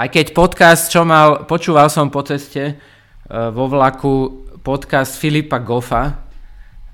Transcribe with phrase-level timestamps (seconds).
[0.00, 6.24] Aj keď podcast, čo mal, počúval som po ceste uh, vo vlaku podcast Filipa Goffa,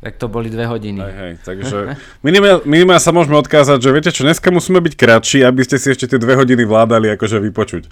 [0.02, 0.98] tak to boli dve hodiny.
[0.98, 1.76] Hej, hej, takže
[2.66, 6.10] minimálne sa môžeme odkázať, že viete čo, dneska musíme byť kratší, aby ste si ešte
[6.10, 7.86] tie dve hodiny vládali akože vypočuť.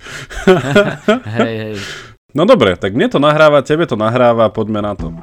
[1.38, 1.74] hej, hej.
[2.34, 5.14] No dobre, tak mne to nahráva, tebe to nahráva, poďme na to.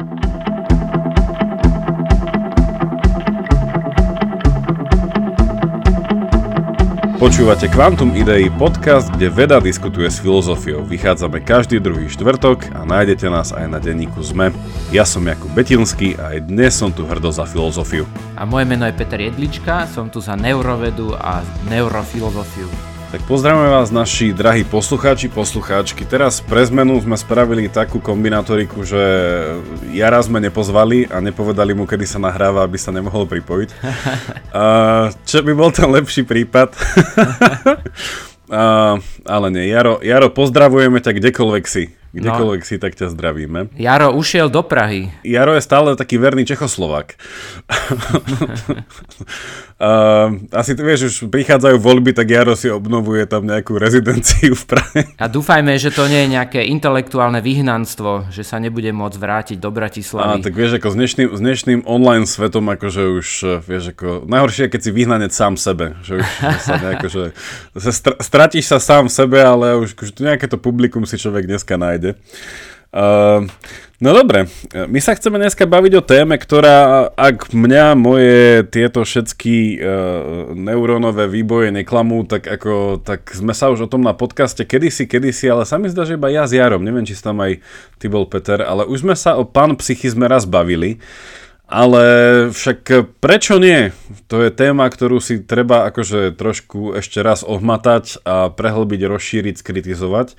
[7.21, 10.81] Počúvate Quantum Idei, podcast, kde veda diskutuje s filozofiou.
[10.81, 14.49] Vychádzame každý druhý štvrtok a nájdete nás aj na denníku ZME.
[14.89, 18.09] Ja som Jakub Betinský a aj dnes som tu hrdo za filozofiu.
[18.33, 22.90] A moje meno je Peter Jedlička, som tu za neurovedu a neurofilozofiu.
[23.11, 26.07] Tak pozdravujeme vás naši drahí poslucháči, poslucháčky.
[26.07, 29.03] Teraz pre zmenu sme spravili takú kombinatoriku, že
[29.91, 33.69] Jara sme nepozvali a nepovedali mu, kedy sa nahráva, aby sa nemohol pripojiť.
[34.51, 36.75] Uh, čo by bol ten lepší prípad?
[38.51, 41.87] uh, ale nie, Jaro, Jaro, pozdravujeme ťa kdekoľvek si.
[42.11, 42.67] Kdekoľvek no.
[42.67, 43.71] si, tak ťa zdravíme.
[43.79, 45.07] Jaro ušiel do Prahy.
[45.23, 47.15] Jaro je stále taký verný Čechoslovák.
[49.79, 54.63] uh, asi ty vieš, už prichádzajú voľby, tak Jaro si obnovuje tam nejakú rezidenciu v
[54.75, 54.99] Prahe.
[55.15, 59.71] A dúfajme, že to nie je nejaké intelektuálne vyhnanstvo, že sa nebude môcť vrátiť do
[59.71, 60.43] Bratislavy.
[60.43, 63.27] A tak vieš, ako s dnešným, s dnešným online svetom, akože už,
[63.63, 66.27] vieš, ako, najhoršie je, keď si vyhnanec sám sebe, že už
[66.59, 67.23] sa nejako, že
[67.79, 71.47] sa str- stratíš sa sám v sebe, ale už, už nejaké to publikum si človek
[71.47, 72.17] dneska nájde nájde.
[72.91, 73.47] Uh,
[74.03, 79.79] no dobre, my sa chceme dneska baviť o téme, ktorá, ak mňa moje tieto všetky
[79.79, 85.07] uh, neurónové výboje neklamú, tak, ako, tak sme sa už o tom na podcaste kedysi,
[85.07, 87.63] kedysi, ale sa mi zdá, že iba ja s Jarom, neviem, či tam aj
[87.95, 90.99] ty bol Peter, ale už sme sa o pán psychizme raz bavili.
[91.71, 92.03] Ale
[92.51, 93.95] však prečo nie?
[94.27, 100.35] To je téma, ktorú si treba akože trošku ešte raz ohmatať a prehlbiť, rozšíriť, skritizovať.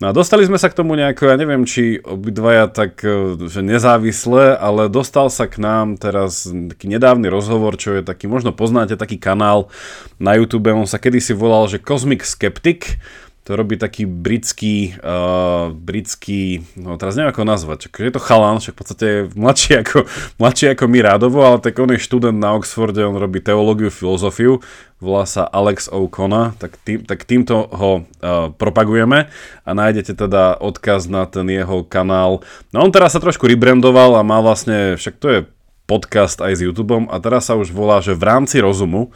[0.00, 3.60] No a dostali sme sa k tomu nejako, ja neviem, či obidvaja tak, e, že
[3.60, 8.96] nezávisle, ale dostal sa k nám teraz taký nedávny rozhovor, čo je taký, možno poznáte
[8.96, 9.68] taký kanál
[10.16, 12.96] na YouTube, on sa kedysi volal, že Cosmic Skeptic,
[13.44, 18.72] to robí taký britský, uh, britský, no teraz neviem ako nazvať, je to chalan, však
[18.72, 19.98] v podstate je mladší ako,
[20.40, 24.64] mladší ako my rádovo, ale tak on je študent na Oxforde, on robí teológiu, filozofiu
[25.00, 29.32] volá sa Alex O'Connor, tak, tým, tak týmto ho uh, propagujeme
[29.64, 32.44] a nájdete teda odkaz na ten jeho kanál.
[32.70, 35.40] No on teraz sa trošku rebrandoval a má vlastne, však to je
[35.90, 39.10] podcast aj s YouTubeom a teraz sa už volá, že v rámci rozumu,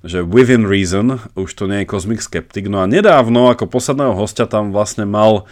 [0.00, 4.48] že Within Reason, už to nie je Cosmic Skeptic, no a nedávno ako posledného hostia
[4.48, 5.44] tam vlastne mal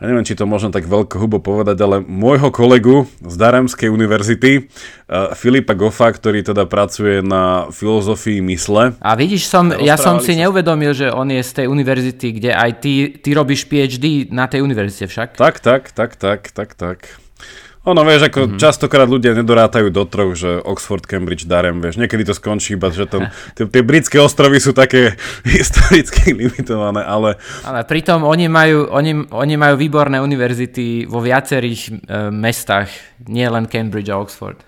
[0.00, 4.64] ja neviem, či to môžem tak veľko hubo povedať, ale môjho kolegu z Daremskej univerzity,
[4.64, 8.96] uh, Filipa Goffa, ktorý teda pracuje na filozofii mysle.
[8.96, 12.80] A vidíš, som, ja som si neuvedomil, že on je z tej univerzity, kde aj
[12.80, 15.36] ty, ty robíš PhD na tej univerzite však.
[15.36, 17.20] Tak, tak, tak, tak, tak, tak.
[17.80, 18.60] Ono, vieš, ako mm-hmm.
[18.60, 23.08] častokrát ľudia nedorátajú do troch, že Oxford, Cambridge, Darem, vieš, niekedy to skončí iba, že
[23.08, 25.16] ten, tie, tie britské ostrovy sú také
[25.56, 27.40] historicky limitované, ale...
[27.64, 31.92] Ale pritom oni majú, oni, oni majú výborné univerzity vo viacerých e,
[32.28, 32.92] mestách,
[33.24, 34.60] nie len Cambridge a Oxford.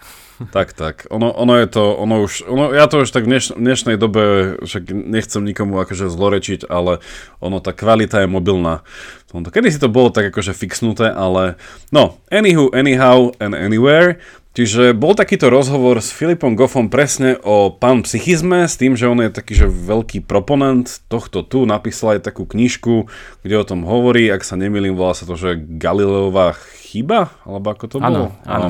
[0.51, 1.07] Tak, tak.
[1.13, 4.57] Ono, ono je to, ono už, ono, ja to už tak v dneš, dnešnej dobe,
[4.65, 6.99] však nechcem nikomu akože zlorečiť, ale
[7.39, 8.83] ono, tá kvalita je mobilná.
[9.31, 11.57] Kedy si to bolo tak akože fixnuté, ale
[11.95, 14.19] no, anywho, anyhow and anywhere.
[14.53, 19.17] Čiže bol takýto rozhovor s Filipom Goffom presne o pán psychizme, s tým, že on
[19.25, 23.09] je taký že veľký proponent tohto tu, napísal aj takú knižku,
[23.41, 26.53] kde o tom hovorí, ak sa nemýlim, volá sa to, že Galileová
[26.85, 28.37] chyba, alebo ako to bolo?
[28.45, 28.69] Áno, áno.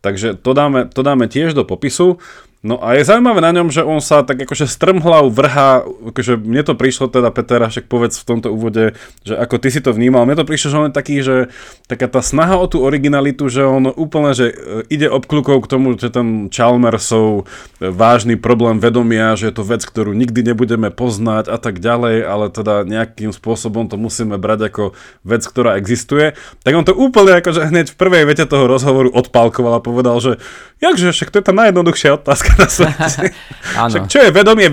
[0.00, 2.18] Takže to dáme, to dáme tiež do popisu.
[2.58, 6.66] No a je zaujímavé na ňom, že on sa tak akože strmhlav vrhá, akože mne
[6.66, 10.26] to prišlo teda Petera, však povedz v tomto úvode, že ako ty si to vnímal,
[10.26, 11.54] mne to prišlo, že on je taký, že
[11.86, 14.54] taká tá snaha o tú originalitu, že on úplne, že e,
[14.90, 17.46] ide obklukou k tomu, že ten Chalmersov
[17.78, 22.26] e, vážny problém vedomia, že je to vec, ktorú nikdy nebudeme poznať a tak ďalej,
[22.26, 24.84] ale teda nejakým spôsobom to musíme brať ako
[25.22, 26.34] vec, ktorá existuje.
[26.66, 30.42] Tak on to úplne akože hneď v prvej vete toho rozhovoru odpálkoval a povedal, že
[30.82, 33.36] jakže, však to je tá najjednoduchšia otázka otázka na svete.
[33.92, 34.68] Však čo je vedomie,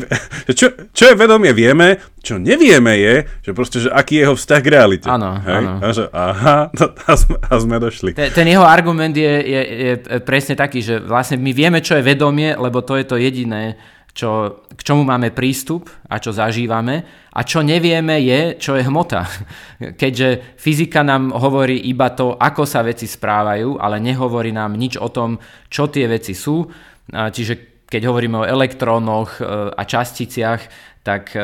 [0.56, 4.62] čo, čo je vedomie vieme, čo nevieme je, že proste, že aký je jeho vzťah
[4.64, 5.08] k realite.
[5.12, 5.72] Áno, áno.
[5.84, 8.10] A že aha, no, a, sme, a sme došli.
[8.18, 9.94] Ten, ten jeho argument je, je, je
[10.26, 13.78] presne taký, že vlastne my vieme, čo je vedomie, lebo to je to jediné,
[14.16, 19.28] čo, k čomu máme prístup a čo zažívame a čo nevieme je, čo je hmota.
[20.02, 25.12] Keďže fyzika nám hovorí iba to, ako sa veci správajú, ale nehovorí nám nič o
[25.12, 25.36] tom,
[25.68, 26.64] čo tie veci sú,
[27.10, 29.42] Čiže keď hovoríme o elektrónoch e,
[29.74, 31.38] a časticiach, tak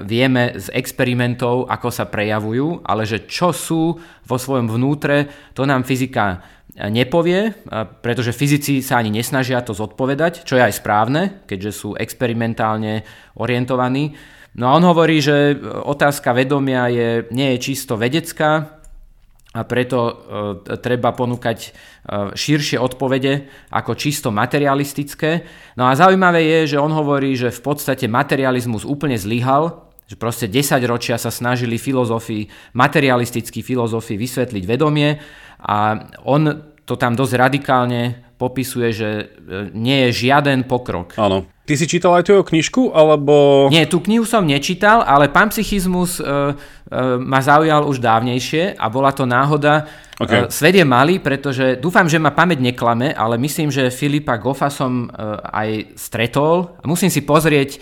[0.00, 5.84] vieme z experimentov, ako sa prejavujú, ale že čo sú vo svojom vnútre, to nám
[5.84, 6.40] fyzika
[6.74, 7.52] nepovie,
[8.00, 13.04] pretože fyzici sa ani nesnažia to zodpovedať, čo je aj správne, keďže sú experimentálne
[13.36, 14.16] orientovaní.
[14.56, 18.82] No a on hovorí, že otázka vedomia je, nie je čisto vedecká,
[19.54, 20.12] a preto e,
[20.82, 21.68] treba ponúkať e,
[22.34, 25.46] širšie odpovede ako čisto materialistické.
[25.78, 30.50] No a zaujímavé je, že on hovorí, že v podstate materializmus úplne zlyhal, že proste
[30.50, 35.16] 10 ročia sa snažili filozofii, materialistickí filozofii vysvetliť vedomie
[35.62, 39.24] a on to tam dosť radikálne popisuje, že e,
[39.72, 41.14] nie je žiaden pokrok.
[41.18, 41.46] Áno.
[41.64, 43.66] Ty si čítal aj tú knižku, alebo...
[43.72, 46.28] Nie, tú knihu som nečítal, ale panpsychizmus e, e,
[47.16, 49.88] ma zaujal už dávnejšie a bola to náhoda.
[50.20, 50.44] Okay.
[50.44, 54.68] E, svet je malý, pretože dúfam, že ma pamäť neklame, ale myslím, že Filipa Goffa
[54.68, 56.76] som e, aj stretol.
[56.84, 57.78] Musím si pozrieť e,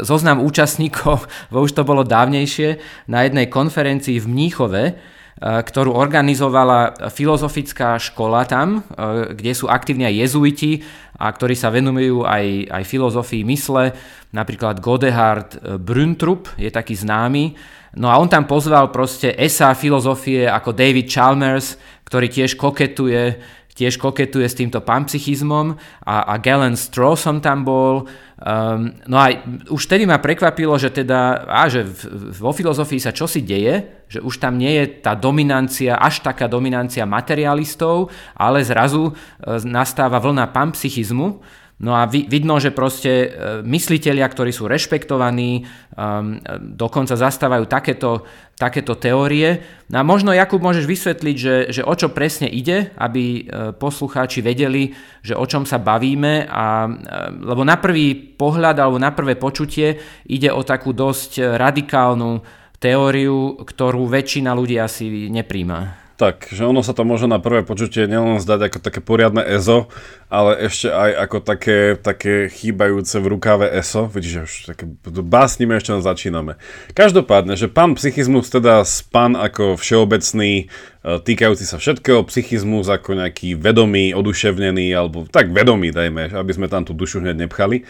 [0.00, 2.80] zoznam účastníkov, bo už to bolo dávnejšie,
[3.12, 4.82] na jednej konferencii v Mníchove,
[5.40, 8.86] ktorú organizovala filozofická škola tam,
[9.34, 10.72] kde sú aktívni aj jezuiti
[11.18, 13.94] a ktorí sa venujú aj, aj filozofii mysle,
[14.30, 17.54] napríklad Godehard Brüntrup je taký známy.
[17.98, 23.38] No a on tam pozval proste esa filozofie ako David Chalmers, ktorý tiež koketuje
[23.74, 25.74] tiež koketuje s týmto panpsychizmom
[26.06, 28.06] a, a Galen Strawson tam bol.
[28.38, 29.34] Um, no a
[29.70, 34.22] už tedy ma prekvapilo, že teda, a že v, vo filozofii sa čosi deje, že
[34.22, 39.12] už tam nie je tá dominancia, až taká dominancia materialistov, ale zrazu e,
[39.66, 41.42] nastáva vlna panpsychizmu,
[41.82, 43.28] No a vidno, že proste e,
[43.66, 45.66] mysliteľia, ktorí sú rešpektovaní,
[45.98, 46.38] um,
[46.78, 48.22] dokonca zastávajú takéto,
[48.54, 49.58] takéto teórie.
[49.90, 53.42] No a možno, Jakub, môžeš vysvetliť, že, že o čo presne ide, aby e,
[53.74, 54.94] poslucháči vedeli,
[55.26, 56.46] že o čom sa bavíme.
[56.46, 56.86] A,
[57.42, 59.98] lebo na prvý pohľad alebo na prvé počutie
[60.30, 62.38] ide o takú dosť radikálnu
[62.78, 66.03] teóriu, ktorú väčšina ľudí asi nepríjma.
[66.24, 69.92] Tak, že ono sa to môže na prvé počutie nielen zdať ako také poriadne EZO,
[70.32, 74.08] ale ešte aj ako také, také chýbajúce v rukáve ESO.
[74.08, 74.88] Vidíš, už také
[75.20, 76.56] básnime ešte začíname.
[76.96, 83.60] Každopádne, že pán psychizmus, teda pán ako všeobecný, e, týkajúci sa všetkého, psychizmus ako nejaký
[83.60, 87.84] vedomý, oduševnený, alebo tak vedomý, dajme, aby sme tam tú dušu hneď nepchali.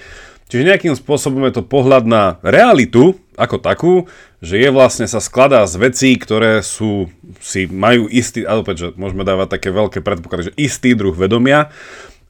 [0.55, 3.95] Čiže nejakým spôsobom je to pohľad na realitu ako takú,
[4.39, 7.11] že je vlastne sa skladá z vecí, ktoré sú,
[7.43, 11.75] si majú istý, ale opäť, že môžeme dávať také veľké predpoklady, že istý druh vedomia.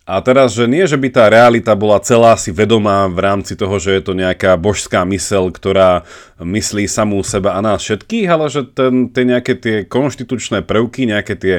[0.09, 3.76] A teraz, že nie, že by tá realita bola celá si vedomá v rámci toho,
[3.76, 6.09] že je to nejaká božská mysel, ktorá
[6.41, 11.37] myslí samú seba a nás všetkých, ale že ten, tie nejaké tie konštitučné prvky, nejaké
[11.37, 11.56] tie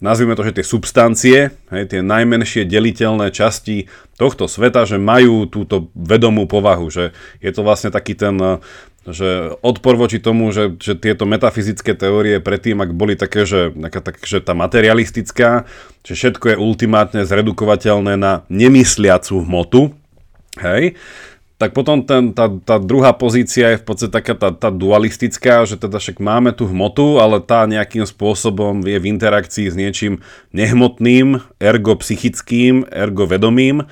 [0.00, 1.38] nazvime to, že tie substancie,
[1.70, 3.86] hej, tie najmenšie deliteľné časti
[4.16, 8.36] tohto sveta, že majú túto vedomú povahu, že je to vlastne taký ten
[9.00, 14.20] že odpor voči tomu, že, že tieto metafyzické teórie predtým, ak boli také, že, tak,
[14.20, 15.64] že tá materialistická,
[16.04, 19.96] že všetko je ultimátne zredukovateľné na nemysliacu hmotu,
[20.60, 21.00] hej,
[21.60, 25.76] tak potom ten, tá, tá druhá pozícia je v podstate taká tá, tá dualistická, že
[25.76, 30.24] teda však máme tú hmotu, ale tá nejakým spôsobom je v interakcii s niečím
[30.56, 33.84] nehmotným, ergo psychickým, ergo vedomým.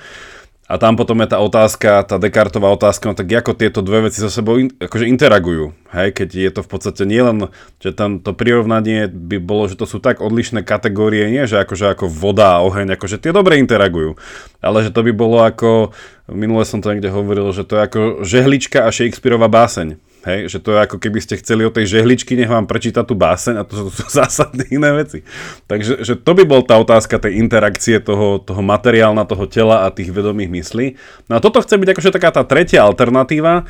[0.69, 4.21] A tam potom je tá otázka, tá Descartová otázka, no tak ako tieto dve veci
[4.21, 5.73] so sebou in, akože interagujú.
[5.89, 7.49] Hej, keď je to v podstate nielen,
[7.81, 11.97] že tam to prirovnanie by bolo, že to sú tak odlišné kategórie, nie že akože
[11.97, 14.13] ako voda a oheň, akože tie dobre interagujú.
[14.61, 15.89] Ale že to by bolo ako,
[16.29, 19.97] minule som to niekde hovoril, že to je ako žehlička a Shakespeareová báseň.
[20.19, 23.15] Hej, že to je ako keby ste chceli o tej žehličky, nech vám prečíta tú
[23.15, 25.23] báseň a to sú, to sú zásadné iné veci.
[25.71, 29.93] Takže že to by bol tá otázka tej interakcie toho, toho materiálna, toho tela a
[29.95, 30.85] tých vedomých myslí.
[31.31, 33.63] No a toto chce byť akože taká tá tretia alternatíva,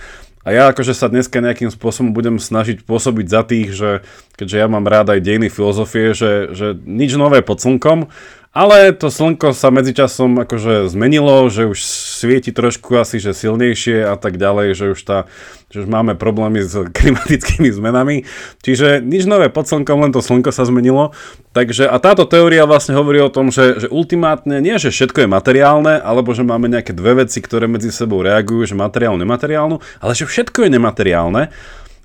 [0.47, 3.89] a ja akože sa dneska nejakým spôsobom budem snažiť pôsobiť za tých, že
[4.39, 8.07] keďže ja mám rád aj dejiny filozofie, že, že nič nové pod slnkom,
[8.59, 14.19] ale to slnko sa medzičasom akože zmenilo, že už svieti trošku asi že silnejšie a
[14.19, 15.31] tak ďalej, že už, tá,
[15.71, 18.27] že už máme problémy s klimatickými zmenami.
[18.59, 21.15] Čiže nič nové pod slnkom, len to slnko sa zmenilo.
[21.55, 25.29] Takže a táto teória vlastne hovorí o tom, že, že ultimátne nie, že všetko je
[25.31, 30.11] materiálne, alebo že máme nejaké dve veci, ktoré medzi sebou reagujú, že materiálnu, nemateriálnu, ale
[30.11, 31.47] že všetko je nemateriálne.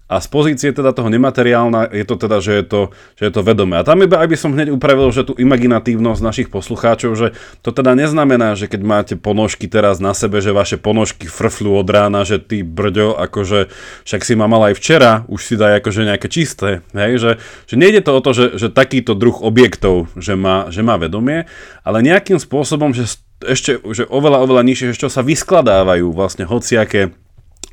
[0.04, 2.80] A z pozície teda toho nemateriálna je to teda, že je to,
[3.16, 3.80] že je to vedomé.
[3.80, 7.32] A tam iba aj som hneď upravil, že tú imaginatívnosť našich poslucháčov, že
[7.64, 11.88] to teda neznamená, že keď máte ponožky teraz na sebe, že vaše ponožky frfľú od
[11.88, 13.72] rána, že ty brďo, akože
[14.04, 16.84] však si ma mal aj včera, už si daj akože nejaké čisté.
[16.92, 17.12] Hej?
[17.24, 17.30] Že,
[17.64, 21.48] že nejde to o to, že, že takýto druh objektov, že má, že má vedomie,
[21.80, 23.08] ale nejakým spôsobom, že
[23.40, 27.16] ešte že oveľa, oveľa nižšie, že čo sa vyskladávajú vlastne hociaké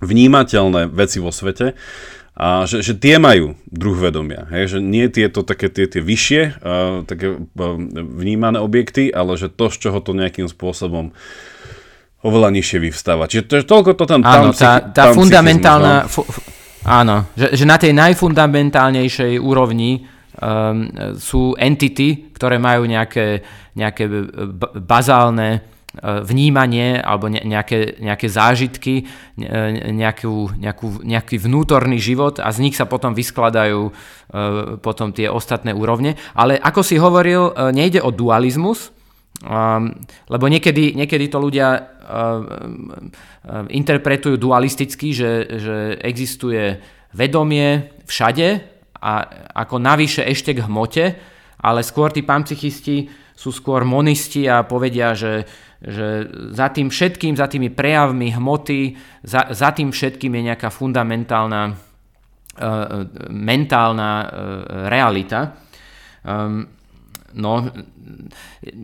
[0.01, 1.77] vnímateľné veci vo svete
[2.41, 4.49] a že, že tie majú druh vedomia.
[4.49, 4.73] Hej?
[4.73, 7.77] Že nie tieto také tie, tie vyššie uh, také uh,
[8.17, 11.13] vnímané objekty, ale že to, z čoho to nejakým spôsobom
[12.25, 13.29] oveľa nižšie vyvstáva.
[13.29, 16.09] Čiže to toľko to ten Áno, tá, tá fundamentálna...
[16.09, 16.25] Fu,
[16.81, 20.01] áno, že, že na tej najfundamentálnejšej úrovni
[20.41, 20.89] um,
[21.21, 23.45] sú entity, ktoré majú nejaké,
[23.77, 24.09] nejaké
[24.81, 29.11] bazálne vnímanie alebo nejaké, nejaké zážitky,
[29.91, 33.93] nejakú, nejakú, nejaký vnútorný život a z nich sa potom vyskladajú uh,
[34.79, 36.15] potom tie ostatné úrovne.
[36.31, 38.95] Ale ako si hovoril, nejde o dualizmus,
[39.43, 39.91] um,
[40.31, 41.99] lebo niekedy, niekedy to ľudia
[43.71, 46.83] interpretujú dualisticky, že, že existuje
[47.15, 48.47] vedomie všade
[48.99, 49.11] a
[49.55, 51.05] ako navyše ešte k hmote,
[51.61, 55.45] ale skôr tí panpsychisti sú skôr monisti a povedia, že,
[55.81, 61.61] že za tým všetkým, za tými prejavmi hmoty, za, za tým všetkým je nejaká fundamentálna
[61.73, 61.75] uh,
[63.29, 64.27] mentálna uh,
[64.89, 65.57] realita.
[66.21, 66.69] Um,
[67.33, 67.65] no,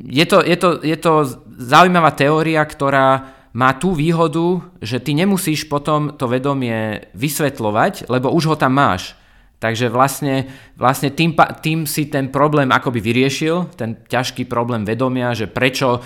[0.10, 1.14] je to, je, to, je to
[1.62, 8.54] zaujímavá teória, ktorá má tú výhodu, že ty nemusíš potom to vedomie vysvetľovať, lebo už
[8.54, 9.18] ho tam máš.
[9.58, 10.46] Takže vlastne,
[10.78, 11.34] vlastne tým,
[11.66, 15.98] tým si ten problém akoby vyriešil, ten ťažký problém vedomia, že prečo,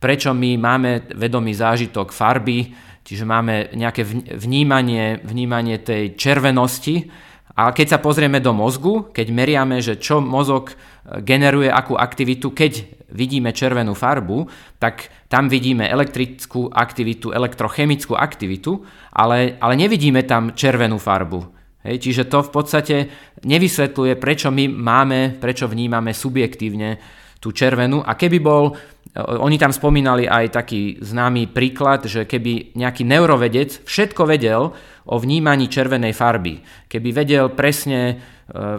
[0.00, 2.72] prečo my máme vedomý zážitok farby,
[3.04, 4.08] čiže máme nejaké
[4.40, 7.12] vnímanie, vnímanie tej červenosti.
[7.54, 12.50] A keď sa pozrieme do mozgu, keď meriame, že čo mozog e, generuje akú aktivitu,
[12.50, 14.50] keď vidíme červenú farbu,
[14.82, 18.82] tak tam vidíme elektrickú aktivitu, elektrochemickú aktivitu,
[19.14, 21.63] ale, ale nevidíme tam červenú farbu.
[21.84, 22.96] Hej, čiže to v podstate
[23.44, 26.96] nevysvetľuje, prečo my máme, prečo vnímame subjektívne
[27.36, 28.00] tú červenú.
[28.00, 28.72] A keby bol,
[29.14, 34.74] oni tam spomínali aj taký známy príklad, že keby nejaký neurovedec všetko vedel
[35.06, 36.58] o vnímaní červenej farby,
[36.90, 38.14] keby vedel presne e,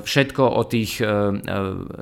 [0.04, 1.08] všetko o tých e,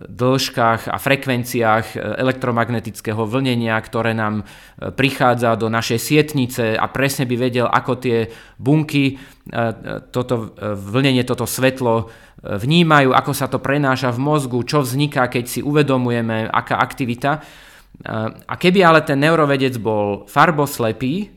[0.09, 4.49] dĺžkach a frekvenciách elektromagnetického vlnenia, ktoré nám
[4.81, 9.21] prichádza do našej sietnice a presne by vedel, ako tie bunky
[10.09, 12.07] toto vlnenie, toto svetlo
[12.43, 17.43] vnímajú, ako sa to prenáša v mozgu, čo vzniká, keď si uvedomujeme, aká aktivita.
[18.49, 21.29] A keby ale ten neurovedec bol farboslepý,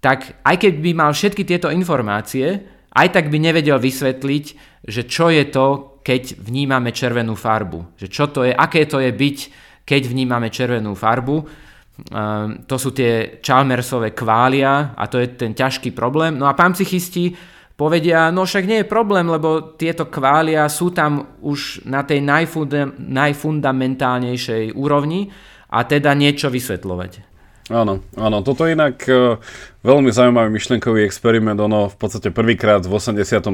[0.00, 2.62] tak aj keď by mal všetky tieto informácie,
[2.94, 4.44] aj tak by nevedel vysvetliť,
[4.86, 8.00] že čo je to, keď vnímame červenú farbu.
[8.00, 9.38] Že čo to je, aké to je byť,
[9.84, 11.68] keď vnímame červenú farbu
[12.08, 16.38] Ehm, to sú tie Chalmersové kvália a to je ten ťažký problém.
[16.38, 17.34] No a pán psychisti
[17.76, 22.96] povedia, no však nie je problém, lebo tieto kvália sú tam už na tej najfunda-
[22.96, 25.28] najfundamentálnejšej úrovni
[25.70, 27.30] a teda niečo vysvetľovať.
[27.70, 29.38] Áno, áno, toto je inak uh,
[29.86, 33.46] veľmi zaujímavý myšlenkový experiment, ono v podstate prvýkrát v 82.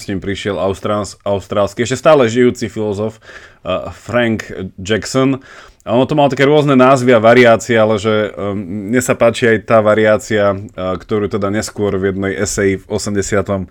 [0.00, 4.48] s ním prišiel austrálsky, austrálsky ešte stále žijúci filozof uh, Frank
[4.80, 5.44] Jackson
[5.84, 8.56] a ono to malo také rôzne názvy a variácie, ale že um,
[8.88, 13.68] mne sa páči aj tá variácia, uh, ktorú teda neskôr v jednej eseji v 80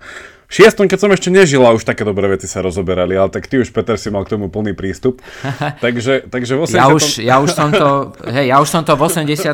[0.48, 3.60] šiestom, keď som ešte nežil a už také dobré veci sa rozoberali, ale tak ty
[3.60, 5.20] už, Peter, si mal k tomu plný prístup.
[5.84, 6.74] takže, takže v 80...
[6.74, 9.52] ja, už, ja, už som to, hej, ja už som to v 86.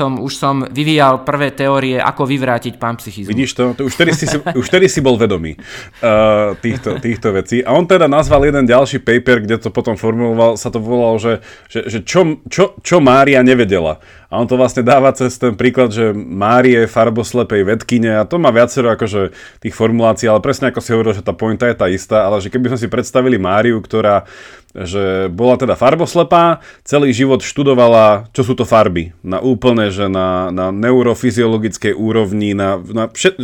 [0.00, 3.30] už som vyvíjal prvé teórie, ako vyvrátiť pán psychizmus.
[3.30, 3.76] Vidíš to?
[3.76, 4.26] to už, tedy si,
[4.64, 5.60] už tedy si bol vedomý
[6.00, 7.60] uh, týchto, týchto vecí.
[7.60, 11.44] A on teda nazval jeden ďalší paper, kde to potom formuloval, sa to volalo, že,
[11.68, 14.00] že, že čo, čo, čo Mária nevedela.
[14.30, 18.54] A on to vlastne dáva cez ten príklad, že Márie farboslepej vedkine a to má
[18.54, 22.30] viacero akože tých formulácií, ale presne ako si hovoril, že tá pointa je tá istá,
[22.30, 24.30] ale že keby sme si predstavili Máriu, ktorá
[24.70, 29.10] že bola teda farboslepá, celý život študovala, čo sú to farby.
[29.26, 33.34] Na úplne, že na, na neurofyziologickej úrovni, na, na všet,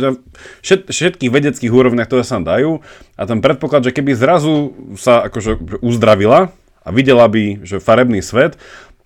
[0.63, 2.79] všet, všetkých vedeckých úrovniach, ktoré sa dajú.
[3.19, 6.55] A ten predpoklad, že keby zrazu sa akože uzdravila
[6.87, 8.55] a videla by, že farebný svet,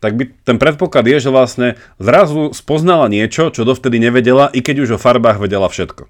[0.01, 4.83] tak by ten predpoklad je, že vlastne zrazu spoznala niečo, čo dovtedy nevedela, i keď
[4.83, 6.09] už o farbách vedela všetko.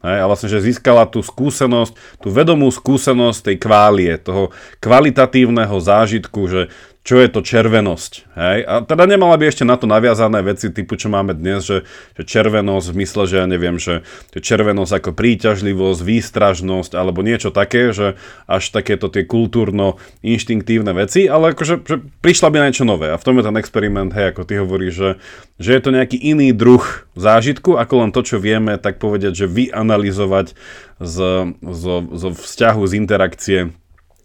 [0.00, 1.92] Hej, a vlastne, že získala tú skúsenosť,
[2.24, 4.48] tú vedomú skúsenosť tej kválie, toho
[4.80, 8.12] kvalitatívneho zážitku, že čo je to červenosť.
[8.36, 8.58] Hej?
[8.68, 12.22] A teda nemala by ešte na to naviazané veci typu, čo máme dnes, že, že
[12.28, 14.04] červenosť v mysle, že ja neviem, že,
[14.36, 21.74] červenosť ako príťažlivosť, výstražnosť alebo niečo také, že až takéto tie kultúrno-inštinktívne veci, ale akože
[21.88, 23.08] že prišla by na niečo nové.
[23.08, 25.10] A v tom je ten experiment, hej, ako ty hovoríš, že,
[25.56, 26.84] že je to nejaký iný druh
[27.16, 30.52] zážitku, ako len to, čo vieme, tak povedať, že vyanalizovať
[31.00, 31.16] z,
[31.64, 33.60] z, z vzťahu, z interakcie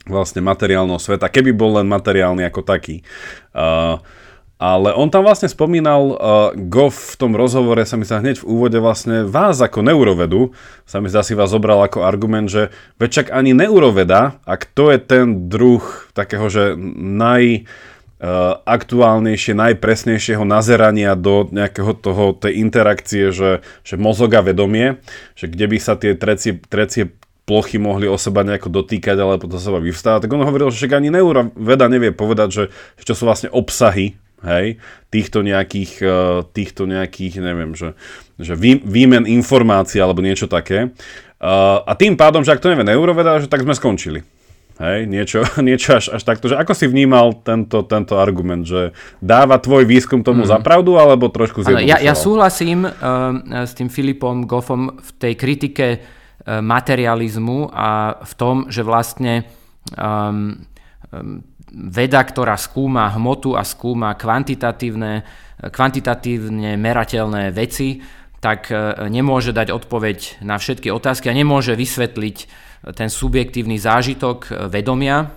[0.06, 3.02] vlastne materiálneho sveta, keby bol len materiálny ako taký.
[3.52, 4.00] Uh,
[4.56, 6.16] Ale on tam vlastne spomínal, uh,
[6.56, 10.56] Goff v tom rozhovore sa mi sa hneď v úvode vlastne vás ako neurovedu,
[10.88, 15.00] sa mi zdá si vás zobral ako argument, že veď ani neuroveda, ak to je
[15.04, 15.84] ten druh
[16.16, 17.68] takého, že naj
[18.64, 25.04] aktuálnejšie, najpresnejšieho nazerania do nejakého toho, tej interakcie, že, že mozog a vedomie,
[25.36, 27.12] že kde by sa tie trecie, trecie
[27.46, 31.14] plochy mohli o seba nejako dotýkať, ale potom seba vyvstáva, tak on hovoril, že ani
[31.14, 32.64] neuroveda nevie povedať, že,
[33.06, 34.82] čo sú vlastne obsahy hej,
[35.14, 37.94] týchto nejakých, uh, týchto nejakých, neviem, že,
[38.42, 40.94] že vý, výmen informácií alebo niečo také.
[41.38, 44.26] Uh, a tým pádom, že ak to nevie neuroveda, že tak sme skončili.
[44.76, 48.92] Hej, niečo, niečo až, až takto, že ako si vnímal tento, tento argument, že
[49.24, 50.52] dáva tvoj výskum tomu mm.
[50.52, 51.94] zapravdu, alebo trošku zjednodušoval?
[51.96, 52.92] Ja, ja súhlasím uh,
[53.64, 55.88] s tým Filipom Goffom v tej kritike
[56.46, 59.50] materializmu a v tom, že vlastne
[59.98, 60.62] um,
[61.76, 65.26] veda, ktorá skúma hmotu a skúma kvantitatívne,
[65.60, 68.00] kvantitatívne merateľné veci,
[68.40, 72.38] tak e, nemôže dať odpoveď na všetky otázky a nemôže vysvetliť
[72.94, 75.34] ten subjektívny zážitok vedomia.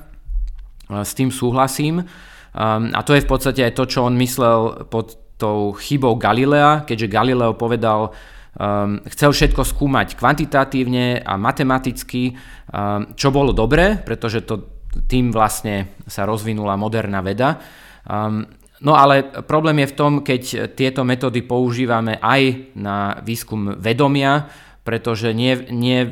[0.88, 2.04] S tým súhlasím.
[2.52, 7.08] A to je v podstate aj to, čo on myslel pod tou chybou Galilea, keďže
[7.08, 8.12] Galileo povedal,
[8.58, 15.94] um, chcel všetko skúmať kvantitatívne a matematicky, um, čo bolo dobré, pretože to tým vlastne
[16.10, 17.62] sa rozvinula moderná veda.
[18.04, 18.44] Um,
[18.82, 24.50] no ale problém je v tom, keď tieto metódy používame aj na výskum vedomia,
[24.82, 26.08] pretože nie, nie,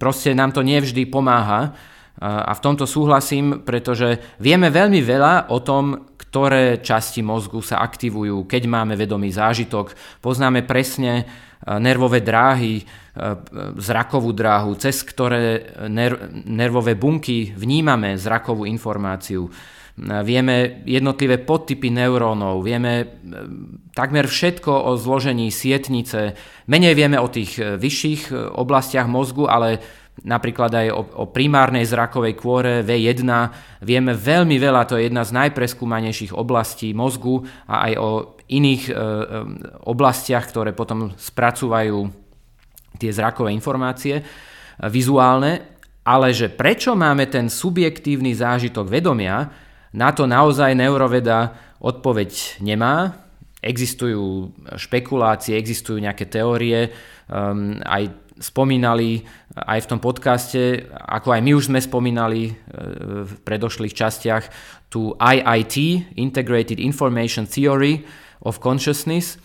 [0.00, 1.76] proste nám to nevždy pomáha.
[2.24, 8.50] A v tomto súhlasím, pretože vieme veľmi veľa o tom, ktoré časti mozgu sa aktivujú,
[8.50, 9.94] keď máme vedomý zážitok.
[10.18, 11.30] Poznáme presne
[11.62, 12.82] nervové dráhy,
[13.78, 19.46] zrakovú dráhu, cez ktoré ner- nervové bunky vnímame zrakovú informáciu.
[20.26, 23.06] Vieme jednotlivé podtypy neurónov, vieme e,
[23.94, 26.34] takmer všetko o zložení sietnice.
[26.66, 29.78] Menej vieme o tých e, vyšších e, oblastiach mozgu, ale
[30.22, 33.26] napríklad aj o, o primárnej zrakovej kôre V1
[33.82, 38.08] vieme veľmi veľa, to je jedna z najpreskúmanejších oblastí mozgu a aj o
[38.46, 38.92] iných e,
[39.90, 42.06] oblastiach, ktoré potom spracúvajú
[43.02, 44.24] tie zrakové informácie e,
[44.86, 45.74] vizuálne,
[46.06, 49.50] ale že prečo máme ten subjektívny zážitok vedomia,
[49.94, 53.24] na to naozaj neuroveda odpoveď nemá.
[53.64, 56.92] Existujú špekulácie, existujú nejaké teórie,
[57.30, 59.22] um, aj spomínali
[59.54, 64.44] aj v tom podcaste, ako aj my už sme spomínali uh, v predošlých častiach,
[64.90, 65.74] tu IIT,
[66.18, 68.02] Integrated Information Theory
[68.42, 69.38] of Consciousness,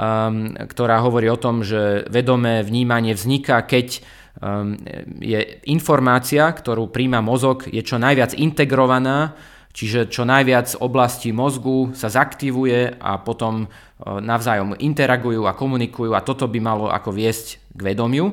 [0.00, 4.00] um, ktorá hovorí o tom, že vedomé vnímanie vzniká, keď
[4.40, 4.80] um,
[5.20, 9.36] je informácia, ktorú príjma mozog, je čo najviac integrovaná,
[9.76, 16.24] čiže čo najviac oblastí mozgu sa zaktivuje a potom uh, navzájom interagujú a komunikujú a
[16.24, 18.32] toto by malo ako viesť k vedomiu.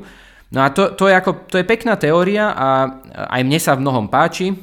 [0.52, 2.68] No a to, to, je ako, to je pekná teória a
[3.36, 4.56] aj mne sa v mnohom páči,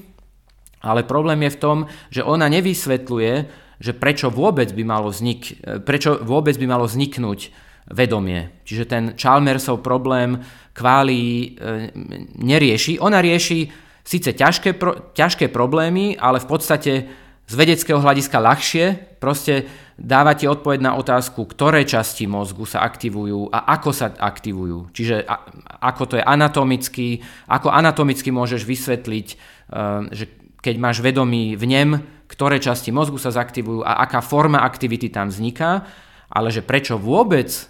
[0.80, 3.32] ale problém je v tom, že ona nevysvetľuje,
[3.80, 7.52] že prečo vôbec by malo, vznik, prečo vôbec by malo vzniknúť
[7.92, 8.64] vedomie.
[8.64, 10.40] Čiže ten Chalmersov problém
[10.72, 11.92] kváli e,
[12.40, 12.96] nerieši.
[12.96, 13.68] Ona rieši
[14.00, 16.92] síce ťažké, pro, ťažké problémy, ale v podstate
[17.44, 18.84] z vedeckého hľadiska ľahšie.
[19.20, 24.90] Proste dáva ti odpoveď na otázku, ktoré časti mozgu sa aktivujú a ako sa aktivujú.
[24.90, 25.46] Čiže a,
[25.90, 29.36] ako to je anatomicky, ako anatomicky môžeš vysvetliť, e,
[30.10, 30.24] že
[30.58, 35.86] keď máš vedomý vnem, ktoré časti mozgu sa zaktivujú a aká forma aktivity tam vzniká,
[36.26, 37.62] ale že prečo vôbec e,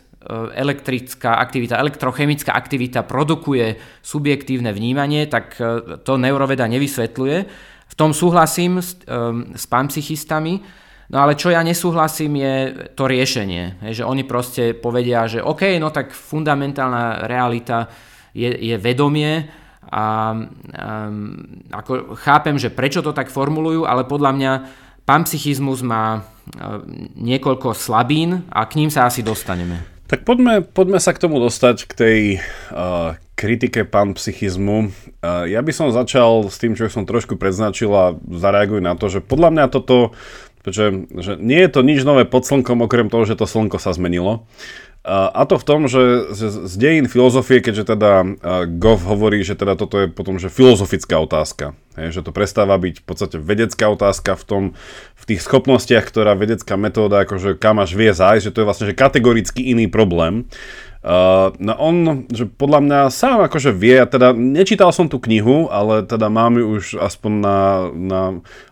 [0.57, 7.39] elektrická aktivita, elektrochemická aktivita produkuje subjektívne vnímanie, tak e, to neuroveda nevysvetľuje.
[7.85, 8.97] V tom súhlasím s,
[9.55, 10.65] s panpsychistami,
[11.11, 12.55] no ale čo ja nesúhlasím je
[12.95, 13.83] to riešenie.
[13.85, 17.91] Že oni proste povedia, že OK, no tak fundamentálna realita
[18.33, 19.65] je, je vedomie,
[19.95, 21.39] a um,
[21.71, 24.53] ako chápem, že prečo to tak formulujú, ale podľa mňa
[25.05, 26.83] panpsychizmus má uh,
[27.15, 29.85] niekoľko slabín a k ním sa asi dostaneme.
[30.05, 34.93] Tak poďme, poďme sa k tomu dostať, k tej uh, kritike panpsychizmu.
[35.25, 39.09] Uh, ja by som začal s tým, čo som trošku predznačil a zareaguj na to,
[39.09, 40.13] že podľa mňa toto,
[40.73, 43.93] že, že nie je to nič nové pod slnkom, okrem toho, že to slnko sa
[43.93, 44.49] zmenilo.
[45.05, 48.25] A to v tom, že z dejín filozofie, keďže teda
[48.81, 53.05] Goff hovorí, že teda toto je potom že filozofická otázka, že to prestáva byť v
[53.05, 54.63] podstate vedecká otázka v tom,
[55.13, 58.89] v tých schopnostiach, ktorá vedecká metóda akože kam až vie zájsť, že to je vlastne
[58.89, 60.49] že kategoricky iný problém.
[61.05, 65.69] Uh, no on, že podľa mňa sám akože vie, a teda nečítal som tú knihu,
[65.69, 67.59] ale teda mám ju už aspoň na,
[67.93, 68.21] na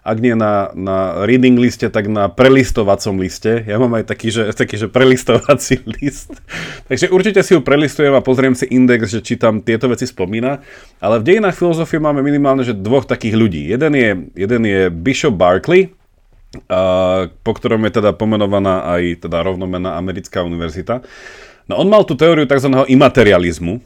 [0.00, 3.68] ak nie na, na reading liste, tak na prelistovacom liste.
[3.68, 6.32] Ja mám aj taký, že, taký, že prelistovací list.
[6.88, 10.64] Takže určite si ju prelistujem a pozriem si index, že či tam tieto veci spomína.
[11.04, 13.68] Ale v dejinách filozofie máme minimálne že dvoch takých ľudí.
[13.68, 15.92] Jeden je, jeden je Bishop Barkley,
[16.68, 21.00] uh, po ktorom je teda pomenovaná aj teda rovnomená americká univerzita.
[21.70, 22.68] No on mal tú teóriu tzv.
[22.90, 23.78] imaterializmu,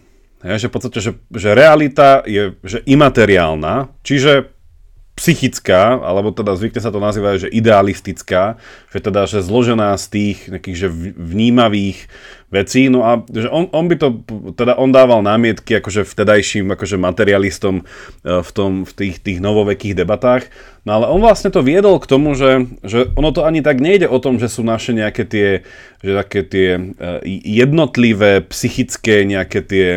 [0.43, 4.56] že v podstate, že, že realita je že imateriálna, čiže
[5.17, 8.61] psychická, alebo teda zvykne sa to nazývať, že idealistická,
[8.93, 12.05] že teda, že zložená z tých nejakých, že vnímavých
[12.53, 14.09] vecí, no a že on, on by to,
[14.55, 17.85] teda on dával námietky akože vtedajším akože materialistom e,
[18.45, 20.53] v, tom, v tých, tých novovekých debatách,
[20.85, 24.07] no ale on vlastne to viedol k tomu, že, že ono to ani tak nejde
[24.07, 25.49] o tom, že sú naše nejaké tie,
[26.05, 26.81] že také tie e,
[27.41, 29.89] jednotlivé psychické nejaké tie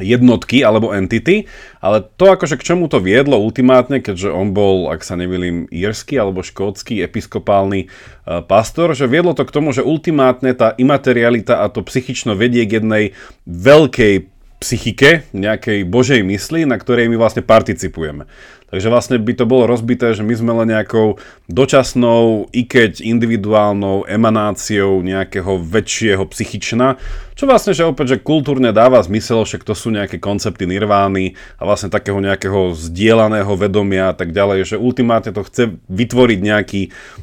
[0.00, 1.50] jednotky alebo entity,
[1.82, 6.16] ale to akože k čomu to viedlo ultimátne, keďže on bol, ak sa nemýlim, írsky
[6.16, 11.70] alebo škótsky episkopálny uh, pastor, že viedlo to k tomu, že ultimátne tá imaterialita a
[11.70, 13.04] to psychično vedie k jednej
[13.44, 18.26] veľkej psychike, nejakej božej mysli, na ktorej my vlastne participujeme.
[18.68, 21.16] Takže vlastne by to bolo rozbité, že my sme len nejakou
[21.48, 27.00] dočasnou, i keď individuálnou emanáciou nejakého väčšieho psychična,
[27.32, 31.64] čo vlastne, že opäť, že kultúrne dáva zmysel, však to sú nejaké koncepty nirvány a
[31.64, 36.82] vlastne takého nejakého zdieľaného vedomia a tak ďalej, že ultimátne to chce vytvoriť nejaký,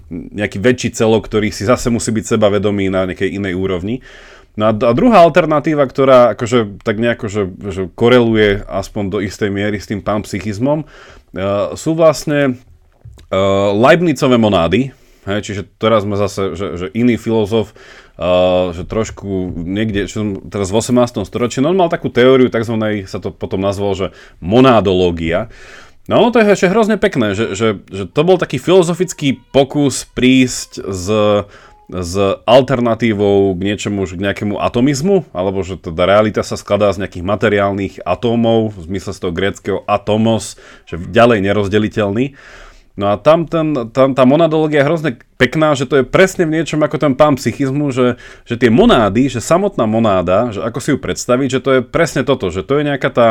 [0.09, 4.01] nejaký väčší celok, ktorý si zase musí byť sebavedomý na nejakej inej úrovni.
[4.55, 7.43] No a, druhá alternatíva, ktorá akože tak nejako že,
[7.75, 10.87] že koreluje aspoň do istej miery s tým panpsychizmom,
[11.75, 14.95] sú vlastne uh, Leibnicové monády,
[15.27, 17.75] hej, čiže teraz sme zase, že, že iný filozof,
[18.15, 21.27] uh, že trošku niekde, čo som teraz v 18.
[21.27, 22.75] storočí, no on mal takú teóriu, tzv.
[23.09, 24.07] sa to potom nazvalo, že
[24.39, 25.51] monádológia,
[26.05, 30.05] No ono to je ešte hrozne pekné, že, že, že to bol taký filozofický pokus
[30.05, 31.05] prísť z
[31.89, 37.25] s alternatívou k niečomu, k nejakému atomizmu, alebo že teda realita sa skladá z nejakých
[37.25, 40.57] materiálnych atómov, v zmysle z toho gréckého atomos,
[40.89, 42.33] že ďalej nerozdeliteľný.
[42.95, 46.55] No a tam, ten, tam tá monadológia je hrozne pekná, že to je presne v
[46.55, 48.15] niečom ako ten pán psychizmu, že,
[48.47, 52.23] že tie monády, že samotná monáda, že ako si ju predstaviť, že to je presne
[52.23, 53.29] toto, že to je nejaká tá,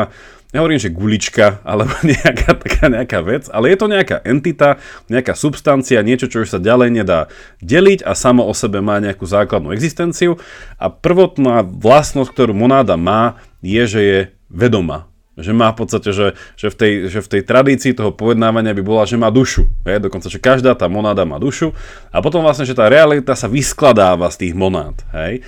[0.54, 4.78] nehovorím, že gulička, alebo nejaká taká nejaká vec, ale je to nejaká entita,
[5.10, 7.26] nejaká substancia, niečo, čo už sa ďalej nedá
[7.58, 10.38] deliť a samo o sebe má nejakú základnú existenciu
[10.78, 15.10] a prvotná vlastnosť, ktorú monáda má, je, že je vedomá.
[15.34, 18.82] Že má v podstate, že, že, v tej, že v tej tradícii toho povednávania by
[18.86, 19.66] bola, že má dušu.
[19.82, 19.98] Je?
[19.98, 21.74] Dokonca, že každá tá monáda má dušu
[22.14, 25.02] a potom vlastne, že tá realita sa vyskladáva z tých monád.
[25.10, 25.42] Hej?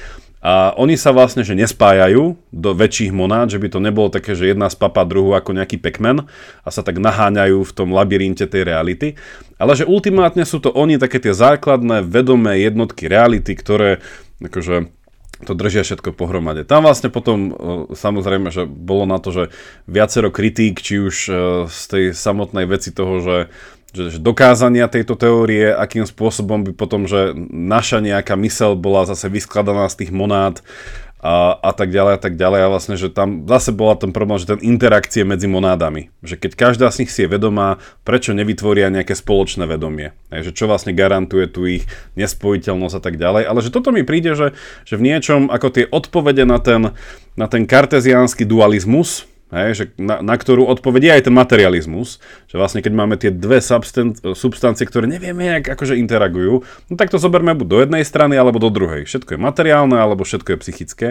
[0.46, 4.54] A oni sa vlastne, že nespájajú do väčších monád, že by to nebolo také, že
[4.54, 6.30] jedna spapa druhú ako nejaký pekmen
[6.62, 9.18] a sa tak naháňajú v tom labyrinte tej reality.
[9.58, 13.98] Ale že ultimátne sú to oni také tie základné vedomé jednotky reality, ktoré
[14.38, 14.94] akože
[15.44, 16.64] to držia všetko pohromade.
[16.64, 17.52] Tam vlastne potom e,
[17.92, 19.44] samozrejme, že bolo na to, že
[19.84, 21.32] viacero kritík, či už e,
[21.68, 23.36] z tej samotnej veci toho, že,
[23.96, 29.32] že, že dokázania tejto teórie, akým spôsobom by potom, že naša nejaká mysel bola zase
[29.32, 30.60] vyskladaná z tých monád
[31.16, 32.60] a, a tak ďalej a tak ďalej.
[32.60, 36.52] A vlastne, že tam zase bola ten problém, že ten interakcie medzi monádami, že keď
[36.54, 41.48] každá z nich si je vedomá, prečo nevytvoria nejaké spoločné vedomie, že čo vlastne garantuje
[41.48, 41.88] tu ich
[42.20, 44.52] nespojiteľnosť a tak ďalej, ale že toto mi príde, že,
[44.84, 46.92] že v niečom ako tie odpovede na ten,
[47.34, 52.18] na ten karteziánsky dualizmus, Hej, že na, na ktorú odpovedie aj ten materializmus,
[52.50, 57.14] že vlastne keď máme tie dve substan- substancie, ktoré nevieme, jak akože interagujú, no tak
[57.14, 59.06] to zoberme buď do jednej strany alebo do druhej.
[59.06, 61.08] Všetko je materiálne alebo všetko je psychické.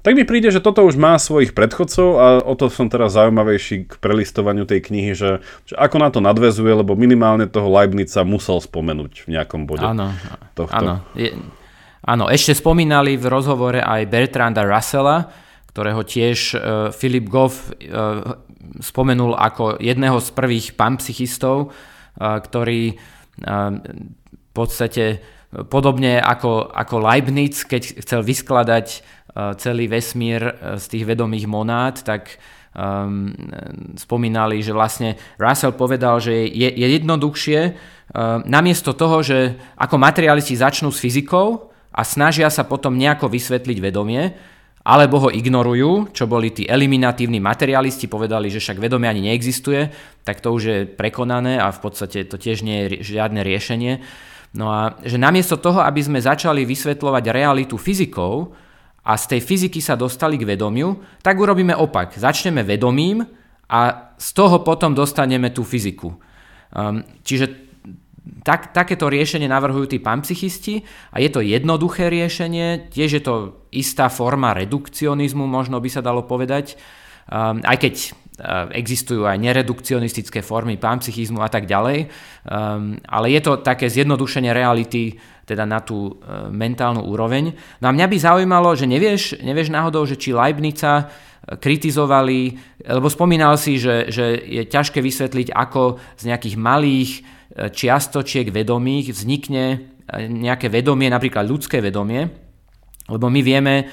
[0.00, 3.84] Tak mi príde, že toto už má svojich predchodcov a o to som teraz zaujímavejší
[3.84, 8.64] k prelistovaniu tej knihy, že, že ako na to nadvezuje, lebo minimálne toho Leibnica musel
[8.64, 9.84] spomenúť v nejakom bode.
[9.84, 10.08] Áno,
[10.72, 11.04] áno.
[11.12, 11.36] Je,
[12.00, 15.43] áno, ešte spomínali v rozhovore aj Bertranda Russella,
[15.74, 16.54] ktorého tiež
[16.94, 18.38] Philip Goff uh,
[18.78, 22.96] spomenul ako jedného z prvých panpsychistov, uh, ktorý
[23.34, 25.18] v podstate
[25.66, 29.02] podobne ako, ako Leibniz, keď chcel vyskladať
[29.58, 32.38] celý vesmír z tých vedomých monád, tak
[32.74, 33.34] um,
[33.98, 40.54] spomínali, že vlastne Russell povedal, že je, je jednoduchšie uh, namiesto toho, že ako materialisti
[40.58, 44.34] začnú s fyzikou a snažia sa potom nejako vysvetliť vedomie,
[44.84, 49.88] alebo ho ignorujú, čo boli tí eliminatívni materialisti, povedali, že však vedomie ani neexistuje,
[50.28, 54.04] tak to už je prekonané a v podstate to tiež nie je žiadne riešenie.
[54.54, 58.52] No a že namiesto toho, aby sme začali vysvetľovať realitu fyzikou
[59.08, 62.14] a z tej fyziky sa dostali k vedomiu, tak urobíme opak.
[62.14, 63.24] Začneme vedomím
[63.72, 66.12] a z toho potom dostaneme tú fyziku.
[66.74, 67.73] Um, čiže
[68.44, 70.80] tak, takéto riešenie navrhujú tí panpsychisti
[71.12, 73.34] a je to jednoduché riešenie, tiež je to
[73.68, 76.76] istá forma redukcionizmu, možno by sa dalo povedať,
[77.28, 78.12] um, aj keď uh,
[78.72, 82.08] existujú aj neredukcionistické formy panpsychizmu a tak ďalej,
[82.48, 87.52] um, ale je to také zjednodušenie reality teda na tú uh, mentálnu úroveň.
[87.84, 91.12] No a mňa by zaujímalo, že nevieš, nevieš náhodou, že či Leibnica
[91.44, 92.56] kritizovali,
[92.88, 97.10] lebo spomínal si, že, že je ťažké vysvetliť, ako z nejakých malých
[97.54, 99.76] čiastočiek vedomých vznikne e,
[100.26, 102.26] nejaké vedomie, napríklad ľudské vedomie,
[103.06, 103.84] lebo my vieme e,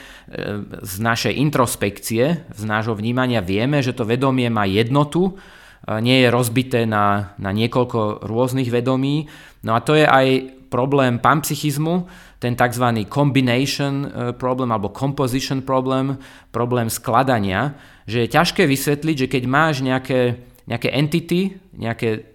[0.81, 6.33] z našej introspekcie, z nášho vnímania vieme, že to vedomie má jednotu, e, nie je
[6.33, 9.29] rozbité na, na niekoľko rôznych vedomí.
[9.61, 10.27] No a to je aj
[10.73, 12.09] problém panpsychizmu,
[12.41, 13.05] ten tzv.
[13.05, 14.09] combination
[14.41, 16.17] problem alebo composition problem,
[16.49, 17.77] problém skladania,
[18.09, 22.31] že je ťažké vysvetliť, že keď máš nejaké, nejaké entity, nejaké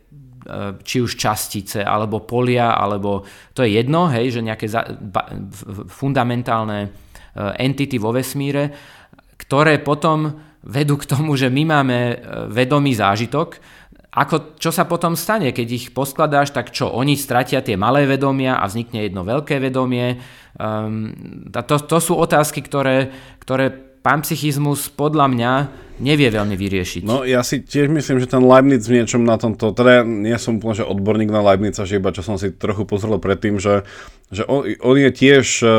[0.82, 5.26] či už častice, alebo polia, alebo to je jedno, hej, že nejaké za, ba,
[5.90, 6.88] fundamentálne e,
[7.60, 8.70] entity vo vesmíre,
[9.36, 10.32] ktoré potom
[10.66, 12.16] vedú k tomu, že my máme e,
[12.50, 13.58] vedomý zážitok,
[14.16, 18.56] ako, čo sa potom stane, keď ich poskladáš, tak čo, oni stratia tie malé vedomia
[18.56, 20.16] a vznikne jedno veľké vedomie.
[20.56, 21.12] Um,
[21.52, 23.12] to, to sú otázky, ktoré,
[23.44, 25.52] ktoré panpsychizmus podľa mňa
[25.96, 27.02] nevie veľmi vyriešiť.
[27.08, 30.60] No ja si tiež myslím, že ten Leibniz v niečom na tomto, teda nie som
[30.60, 33.88] úplne že odborník na Leibnica, že iba čo som si trochu pozrel predtým, že,
[34.28, 35.72] že on, on je tiež uh,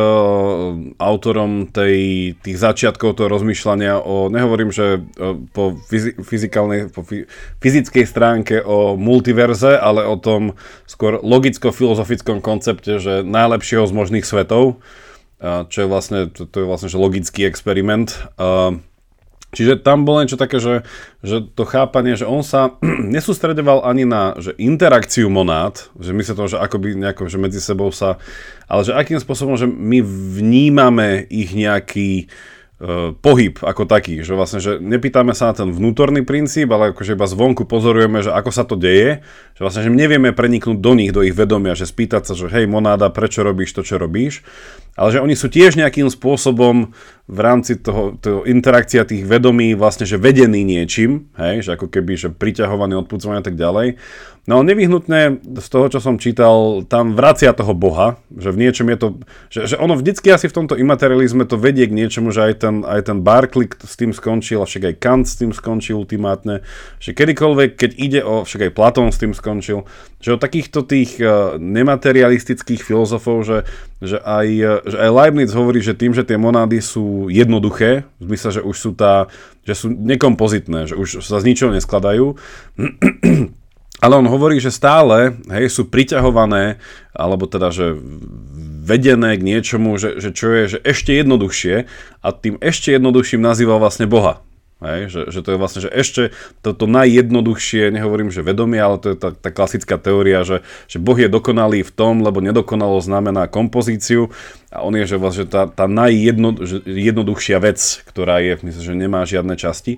[0.98, 5.78] autorom tej, tých začiatkov toho rozmýšľania o, nehovorím, že uh, po,
[6.26, 7.06] fyzikálnej, po
[7.62, 10.58] fyzickej stránke o multiverze, ale o tom
[10.90, 14.82] skôr logicko-filozofickom koncepte, že najlepšieho z možných svetov
[15.42, 18.18] čo je vlastne, to, to je vlastne že logický experiment.
[19.48, 20.84] Čiže tam bolo niečo také, že,
[21.24, 22.76] že to chápanie, že on sa
[23.16, 27.64] nesústredoval ani na že interakciu monád, že my sa to, že akoby nejako, že medzi
[27.64, 28.20] sebou sa,
[28.68, 30.04] ale že akým spôsobom, že my
[30.36, 32.28] vnímame ich nejaký
[32.84, 37.16] uh, pohyb ako taký, že vlastne, že nepýtame sa na ten vnútorný princíp, ale akože
[37.16, 39.24] iba zvonku pozorujeme, že ako sa to deje,
[39.56, 42.68] že vlastne, že nevieme preniknúť do nich, do ich vedomia, že spýtať sa, že hej
[42.68, 44.44] monáda, prečo robíš to, čo robíš,
[44.98, 46.92] ale že oni sú tiež nejakým spôsobom
[47.28, 52.18] v rámci toho, toho interakcia tých vedomí vlastne, že vedení niečím, hej, že ako keby,
[52.18, 54.00] že priťahovaný, odpudzovaný a tak ďalej.
[54.48, 58.98] No nevyhnutne z toho, čo som čítal, tam vracia toho Boha, že v niečom je
[58.98, 59.08] to,
[59.52, 62.76] že, že ono vždycky asi v tomto imaterializme to vedie k niečomu, že aj ten,
[62.88, 66.64] aj ten Barclay s tým skončil, a však aj Kant s tým skončil ultimátne,
[67.04, 69.84] že kedykoľvek, keď ide o, však aj Platón s tým skončil,
[70.18, 73.58] že o takýchto tých uh, nematerialistických filozofov, že,
[74.02, 78.24] že, aj, uh, že aj Leibniz hovorí, že tým, že tie monády sú jednoduché, v
[78.34, 79.30] zmysle, že už sú tá,
[79.68, 82.34] že sú nekompozitné, že už sa z ničoho neskladajú,
[84.04, 86.82] ale on hovorí, že stále hej, sú priťahované,
[87.14, 87.98] alebo teda, že
[88.88, 91.76] vedené k niečomu, že, že čo je že ešte jednoduchšie
[92.24, 94.47] a tým ešte jednoduchším nazýva vlastne Boha.
[94.78, 96.30] Hej, že, že to je vlastne, že ešte
[96.62, 101.18] toto najjednoduchšie, nehovorím, že vedomie, ale to je tá, tá klasická teória, že, že Boh
[101.18, 104.30] je dokonalý v tom, lebo nedokonalo znamená kompozíciu
[104.70, 109.58] a on je, že vlastne tá, tá najjednoduchšia vec, ktorá je, myslím, že nemá žiadne
[109.58, 109.98] časti.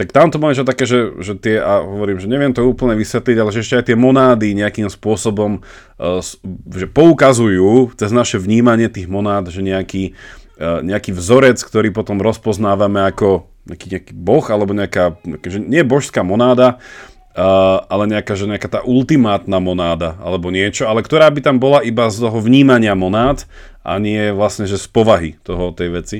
[0.00, 3.36] Tak tam to máme také, že, že tie, a hovorím, že neviem to úplne vysvetliť,
[3.36, 6.24] ale že ešte aj tie monády nejakým spôsobom uh,
[6.72, 10.12] že poukazujú cez naše vnímanie tých monád, že nejaký,
[10.56, 16.22] uh, nejaký vzorec, ktorý potom rozpoznávame ako nejaký, nejaký boh, alebo nejaká, že nie božská
[16.22, 16.78] monáda,
[17.36, 21.82] uh, ale nejaká, že nejaká tá ultimátna monáda, alebo niečo, ale ktorá by tam bola
[21.82, 23.44] iba z toho vnímania monád
[23.82, 26.18] a nie vlastne, že z povahy toho, tej veci.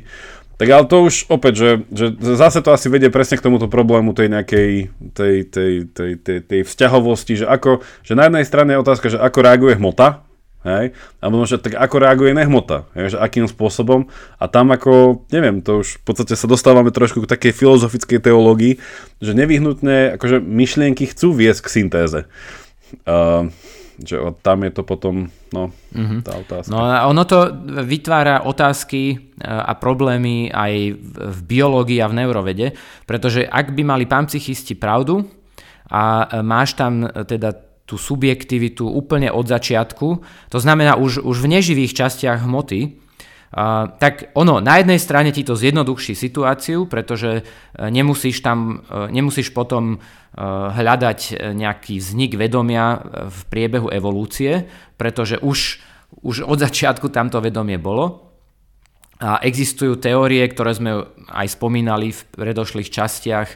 [0.56, 4.16] Tak ale to už opäť, že, že zase to asi vedie presne k tomuto problému
[4.16, 4.70] tej nejakej
[5.12, 9.20] tej, tej, tej, tej, tej vzťahovosti, že ako, že na jednej strane je otázka, že
[9.20, 10.25] ako reaguje hmota,
[10.66, 10.98] Hej?
[11.22, 13.14] A možno, že tak ako reaguje nehmota, hej?
[13.14, 14.11] že akým spôsobom.
[14.42, 18.83] A tam ako, neviem, to už v podstate sa dostávame trošku k takej filozofickej teológii,
[19.22, 22.20] že nevyhnutne akože myšlienky chcú viesť k syntéze.
[23.07, 23.55] Uh,
[23.96, 26.20] že tam je to potom no, mm-hmm.
[26.20, 26.68] tá otázka.
[26.68, 27.48] No a ono to
[27.81, 31.00] vytvára otázky a problémy aj
[31.33, 32.66] v biológii a v neurovede,
[33.09, 35.24] pretože ak by mali panpsychisti pravdu
[35.88, 40.09] a máš tam teda tú subjektivitu úplne od začiatku,
[40.51, 43.07] to znamená už, už v neživých častiach hmoty,
[43.46, 49.07] Uh, tak ono, na jednej strane ti to zjednoduchší situáciu, pretože uh, nemusíš tam, uh,
[49.07, 50.03] nemusíš potom
[50.77, 53.01] hľadať nejaký vznik vedomia
[53.33, 54.68] v priebehu evolúcie,
[55.01, 55.81] pretože už,
[56.20, 58.25] už od začiatku tamto vedomie bolo.
[59.16, 63.48] A existujú teórie, ktoré sme aj spomínali v predošlých častiach,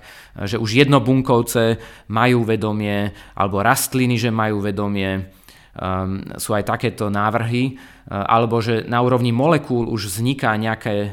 [0.49, 1.77] že už jednobunkovce
[2.09, 5.29] majú vedomie, alebo rastliny, že majú vedomie.
[5.71, 11.13] Um, sú aj takéto návrhy, uh, alebo že na úrovni molekúl už vzniká nejaké,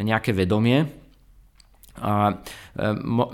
[0.00, 0.86] nejaké vedomie.
[2.00, 2.38] A,
[2.78, 3.26] um,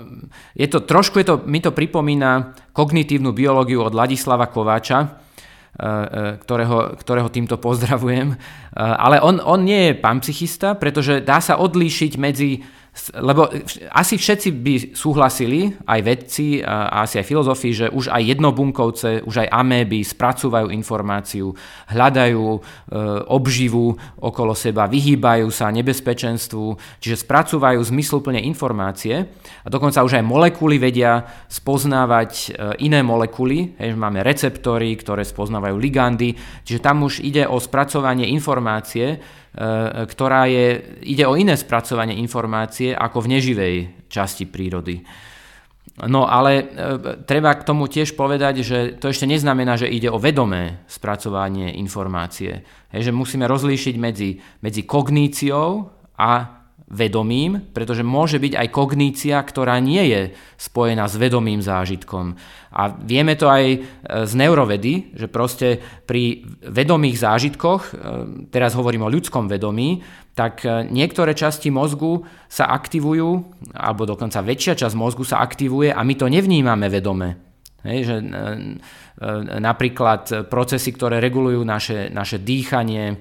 [0.57, 5.26] je to, trošku je to, mi to pripomína kognitívnu biológiu od Ladislava Kováča,
[6.41, 8.33] ktorého, ktorého týmto pozdravujem.
[8.33, 8.37] Eh,
[8.77, 12.65] ale on, on nie je psychista, pretože dá sa odlíšiť medzi
[13.13, 13.47] lebo
[13.93, 19.45] asi všetci by súhlasili, aj vedci a asi aj filozofi, že už aj jednobunkovce, už
[19.45, 21.53] aj améby spracúvajú informáciu,
[21.93, 22.59] hľadajú e,
[23.29, 29.29] obživu okolo seba, vyhýbajú sa nebezpečenstvu, čiže spracúvajú zmysluplne informácie
[29.63, 32.47] a dokonca už aj molekuly vedia spoznávať e,
[32.85, 36.33] iné molekuly, hej, máme receptory, ktoré spoznávajú ligandy,
[36.65, 39.21] čiže tam už ide o spracovanie informácie,
[40.05, 45.01] ktorá je, ide o iné spracovanie informácie ako v neživej časti prírody.
[46.05, 46.65] No ale e,
[47.25, 52.61] treba k tomu tiež povedať, že to ešte neznamená, že ide o vedomé spracovanie informácie.
[52.93, 55.89] Hej, že musíme rozlíšiť medzi, medzi kogníciou
[56.21, 56.56] a
[56.87, 60.21] vedomím, pretože môže byť aj kognícia, ktorá nie je
[60.55, 62.39] spojená s vedomým zážitkom.
[62.71, 63.77] A vieme to aj e,
[64.23, 67.89] z neurovedy, že proste pri vedomých zážitkoch, e,
[68.47, 69.99] teraz hovorím o ľudskom vedomí,
[70.31, 73.29] tak e, niektoré časti mozgu sa aktivujú,
[73.75, 77.35] alebo dokonca väčšia časť mozgu sa aktivuje a my to nevnímame vedome.
[77.87, 78.15] Hej, že
[79.61, 83.15] napríklad procesy, ktoré regulujú naše, naše dýchanie,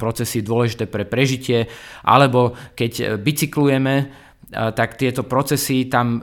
[0.00, 1.68] procesy dôležité pre prežitie,
[2.02, 6.22] alebo keď bicyklujeme, tak tieto procesy tam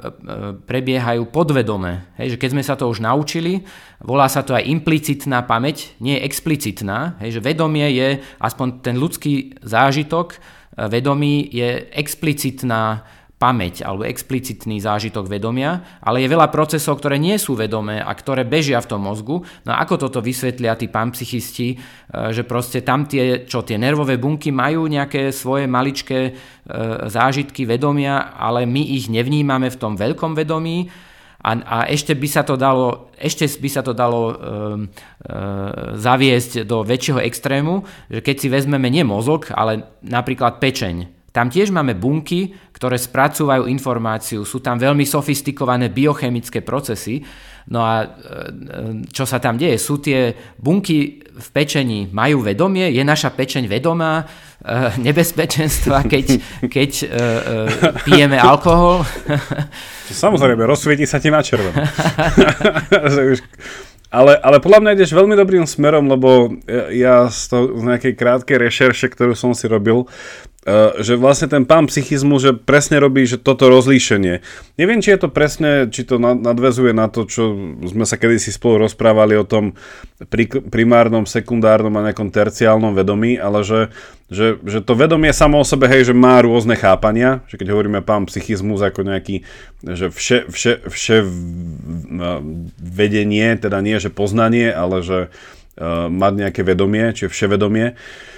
[0.64, 2.16] prebiehajú podvedome.
[2.16, 3.68] Hej, že keď sme sa to už naučili,
[4.00, 7.20] volá sa to aj implicitná pamäť, nie explicitná.
[7.20, 10.40] Hej, že vedomie je, aspoň ten ľudský zážitok,
[10.88, 13.04] vedomí je explicitná
[13.44, 18.48] pamäť alebo explicitný zážitok vedomia, ale je veľa procesov, ktoré nie sú vedomé a ktoré
[18.48, 19.44] bežia v tom mozgu.
[19.68, 21.78] No a ako toto vysvetlia tí panpsychisti, e,
[22.32, 26.32] že proste tam tie, čo tie nervové bunky majú nejaké svoje maličké e,
[27.12, 30.88] zážitky vedomia, ale my ich nevnímame v tom veľkom vedomí,
[31.44, 34.38] a, a ešte by sa to dalo, ešte by sa to dalo e, e,
[36.00, 41.23] zaviesť do väčšieho extrému, že keď si vezmeme nie mozog, ale napríklad pečeň.
[41.34, 47.26] Tam tiež máme bunky, ktoré spracúvajú informáciu, sú tam veľmi sofistikované biochemické procesy.
[47.74, 48.08] No a e,
[49.10, 49.82] čo sa tam deje?
[49.82, 50.30] Sú tie
[50.62, 54.24] bunky v pečení, majú vedomie, je naša pečeň vedomá e,
[55.10, 56.26] nebezpečenstva, keď,
[56.70, 57.06] keď e,
[58.06, 59.02] pijeme alkohol?
[60.14, 61.74] Samozrejme, rozsvieti sa ti na červeno.
[64.14, 66.54] Ale, ale podľa mňa ideš veľmi dobrým smerom, lebo
[66.94, 70.06] ja z, toho, z nejakej krátkej rešerše, ktorú som si robil,
[71.04, 74.40] že vlastne ten pán psychizmu, že presne robí že toto rozlíšenie.
[74.80, 77.52] Neviem, či je to presne, či to nadvezuje na to, čo
[77.84, 79.76] sme sa kedysi spolu rozprávali o tom
[80.72, 83.92] primárnom, sekundárnom a nejakom terciálnom vedomí, ale že,
[84.32, 88.00] že, že to vedomie samo o sebe, hej, že má rôzne chápania, že keď hovoríme
[88.00, 89.44] pán psychizmus ako nejaký,
[89.84, 91.18] že vše, vše, vše
[92.80, 98.32] vedenie, teda nie, že poznanie, ale že uh, mať nejaké vedomie, čiže vševedomie, vedomie,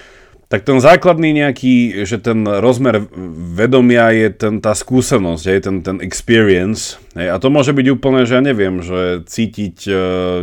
[0.46, 3.02] tak ten základný nejaký, že ten rozmer
[3.50, 7.02] vedomia je ten, tá skúsenosť, je ten, ten experience.
[7.18, 9.94] Hej, a to môže byť úplne, že ja neviem, že cítiť, e,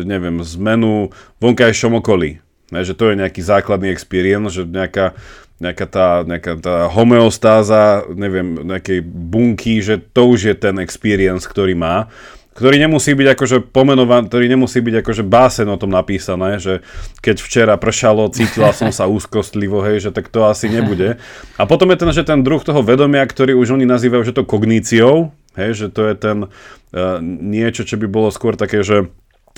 [0.04, 2.44] neviem, zmenu vonkajšom okolí.
[2.76, 5.16] Hej, že to je nejaký základný experience, že nejaká,
[5.63, 11.80] nejaká, tá, nejaká tá homeostáza, neviem, nejakej bunky, že to už je ten experience, ktorý
[11.80, 12.12] má
[12.54, 16.86] ktorý nemusí byť akože pomenovaný, ktorý nemusí byť akože básen o tom napísané, že
[17.20, 21.18] keď včera pršalo, cítila som sa úzkostlivo, hej, že tak to asi nebude.
[21.58, 24.46] A potom je ten, že ten druh toho vedomia, ktorý už oni nazývajú, že to
[24.46, 29.10] kogníciou, hej, že to je ten uh, niečo, čo by bolo skôr také, že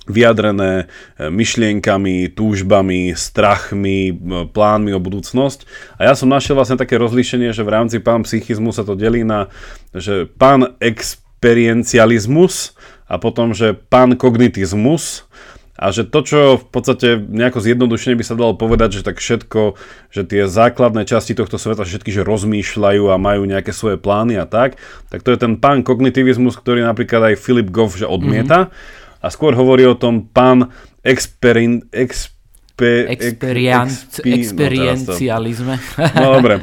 [0.05, 0.85] vyjadrené
[1.17, 4.13] e, myšlienkami, túžbami, strachmi,
[4.53, 5.65] plánmi o budúcnosť.
[5.97, 9.25] A ja som našiel vlastne také rozlíšenie, že v rámci pán psychizmu sa to delí
[9.25, 9.49] na,
[9.97, 10.77] že pán
[11.45, 12.73] experiencializmus
[13.05, 15.29] a potom, že pankognitizmus
[15.75, 19.75] a že to, čo v podstate nejako zjednodušene by sa dalo povedať, že tak všetko,
[20.09, 24.47] že tie základné časti tohto sveta, všetky, že rozmýšľajú a majú nejaké svoje plány a
[24.47, 24.79] tak,
[25.11, 29.19] tak to je ten pán kognitivizmus, ktorý napríklad aj Philip Goff že odmieta mm-hmm.
[29.21, 30.71] a skôr hovorí o tom pán
[31.03, 32.33] experin, ex,
[32.75, 35.75] expe, Experian, expi, experiencializme.
[36.15, 36.55] No, no dobre.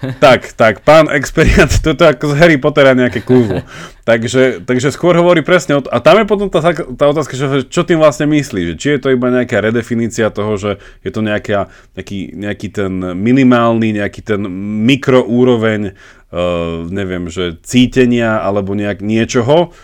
[0.00, 3.60] Tak, tak, pán experiant, toto je ako z Harry Pottera nejaké kúzlo.
[4.08, 5.92] Takže, takže skôr hovorí presne o to.
[5.92, 9.00] A tam je potom tá, tá otázka, že čo tým vlastne myslí, že či je
[9.02, 14.40] to iba nejaká redefinícia toho, že je to nejaká, nejaký, nejaký ten minimálny, nejaký ten
[14.88, 15.92] mikroúroveň,
[16.32, 19.76] uh, neviem, že cítenia alebo nejak niečoho,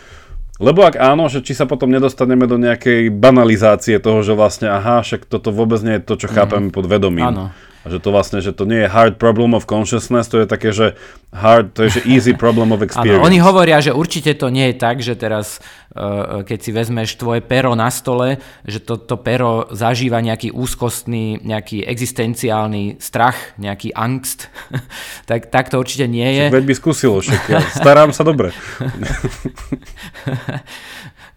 [0.57, 5.05] lebo ak áno, že či sa potom nedostaneme do nejakej banalizácie toho, že vlastne aha,
[5.05, 6.75] však toto vôbec nie je to, čo chápeme mm.
[6.75, 7.29] pod vedomím.
[7.29, 7.45] Áno.
[7.87, 10.75] A že to vlastne, že to nie je hard problem of consciousness, to je také,
[10.75, 10.99] že
[11.31, 13.23] hard, to je že easy problem of experience.
[13.23, 15.63] Ano, oni hovoria, že určite to nie je tak, že teraz,
[15.95, 21.39] uh, keď si vezmeš tvoje pero na stole, že to, to pero zažíva nejaký úzkostný,
[21.47, 24.51] nejaký existenciálny strach, nejaký angst,
[25.31, 26.51] tak, tak to určite nie je.
[26.51, 28.51] Veď by skúsilo, však ja starám sa dobre.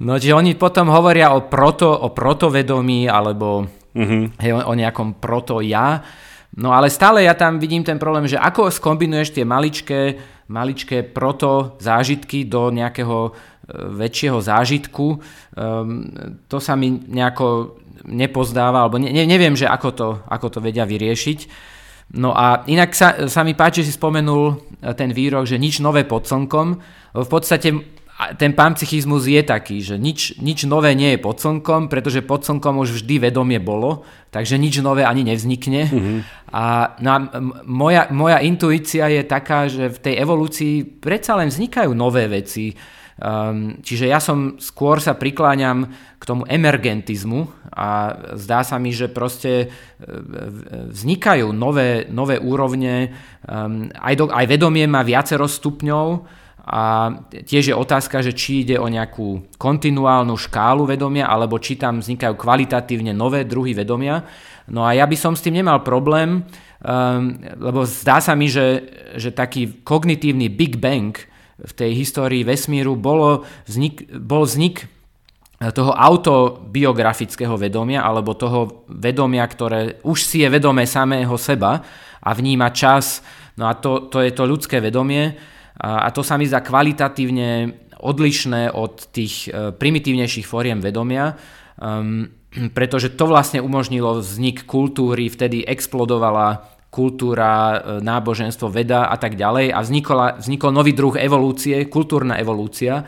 [0.01, 4.33] no, čiže oni potom hovoria o, proto, o protovedomí, alebo uh-huh.
[4.41, 6.01] hej, o, o nejakom proto-ja,
[6.57, 10.01] No ale stále ja tam vidím ten problém, že ako skombinuješ tie maličké,
[10.49, 13.31] maličké proto zážitky do nejakého e,
[13.93, 16.09] väčšieho zážitku, um,
[16.49, 17.77] to sa mi nejako
[18.09, 21.39] nepozdáva, alebo ne, neviem, že ako to, ako to vedia vyriešiť.
[22.17, 24.57] No a inak sa, sa mi páči, že si spomenul
[24.97, 26.67] ten výrok, že nič nové pod slnkom.
[27.13, 27.98] V podstate
[28.35, 32.83] ten panpsychizmus je taký, že nič, nič nové nie je pod slnkom, pretože pod slnkom
[32.83, 35.87] už vždy vedomie bolo, takže nič nové ani nevznikne.
[35.87, 36.19] Mm-hmm.
[36.51, 37.17] A, no a
[37.63, 42.75] moja, moja intuícia je taká, že v tej evolúcii predsa len vznikajú nové veci.
[43.19, 49.11] Um, čiže ja som skôr sa prikláňam k tomu emergentizmu a zdá sa mi, že
[49.11, 49.67] proste e,
[50.87, 53.11] vznikajú nové, nové úrovne,
[53.43, 56.07] um, aj, do, aj vedomie má viacero stupňov,
[56.65, 62.03] a tiež je otázka, že či ide o nejakú kontinuálnu škálu vedomia, alebo či tam
[62.03, 64.21] vznikajú kvalitatívne nové druhy vedomia.
[64.69, 66.45] No a ja by som s tým nemal problém,
[66.83, 68.85] um, lebo zdá sa mi, že,
[69.17, 71.17] že taký kognitívny Big Bang
[71.59, 74.87] v tej histórii vesmíru bolo vznik, bol vznik
[75.59, 81.83] toho autobiografického vedomia, alebo toho vedomia, ktoré už si je vedomé samého seba
[82.23, 83.19] a vníma čas.
[83.59, 85.35] No a to, to je to ľudské vedomie,
[85.79, 91.35] a to sa mi zdá kvalitatívne odlišné od tých e, primitívnejších fóriem vedomia,
[91.79, 92.31] um,
[92.71, 99.75] pretože to vlastne umožnilo vznik kultúry, vtedy explodovala kultúra, e, náboženstvo, veda a tak ďalej
[99.75, 103.03] a vznikla, vznikol nový druh evolúcie, kultúrna evolúcia,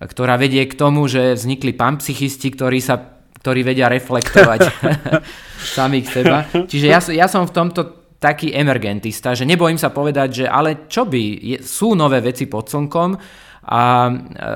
[0.00, 4.70] ktorá vedie k tomu, že vznikli panpsychisti, ktorí sa ktorí vedia reflektovať
[5.78, 6.46] samých seba.
[6.46, 11.02] Čiže ja, ja som v tomto taký emergentista, že nebojím sa povedať, že ale čo
[11.02, 13.18] by, je, sú nové veci pod slnkom
[13.62, 14.10] a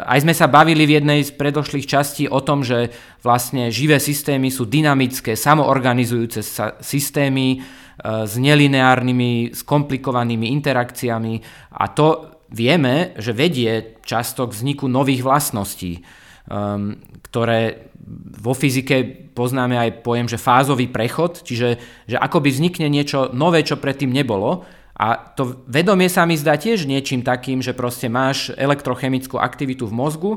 [0.07, 4.51] aj sme sa bavili v jednej z predošlých častí o tom, že vlastne živé systémy
[4.51, 7.59] sú dynamické, samoorganizujúce sa systémy e,
[8.03, 11.35] s nelineárnymi, skomplikovanými interakciami
[11.75, 15.99] a to vieme, že vedie často k vzniku nových vlastností,
[16.47, 16.95] um,
[17.27, 17.91] ktoré
[18.39, 21.77] vo fyzike poznáme aj pojem, že fázový prechod, čiže
[22.09, 24.65] že akoby vznikne niečo nové, čo predtým nebolo.
[24.97, 29.93] A to vedomie sa mi zdá tiež niečím takým, že proste máš elektrochemickú aktivitu v
[29.93, 30.33] mozgu,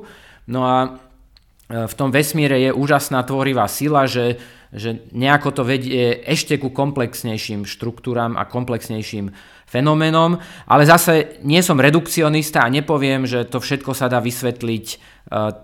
[0.51, 0.87] no a e,
[1.87, 4.35] v tom vesmíre je úžasná tvorivá sila, že,
[4.75, 9.31] že nejako to vedie ešte ku komplexnejším štruktúram a komplexnejším
[9.69, 14.85] fenoménom, ale zase nie som redukcionista a nepoviem, že to všetko sa dá vysvetliť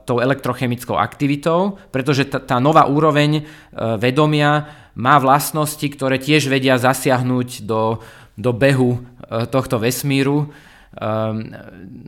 [0.05, 6.77] tou elektrochemickou aktivitou, pretože tá, tá nová úroveň uh, vedomia má vlastnosti, ktoré tiež vedia
[6.77, 7.99] zasiahnuť do,
[8.37, 10.53] do behu uh, tohto vesmíru.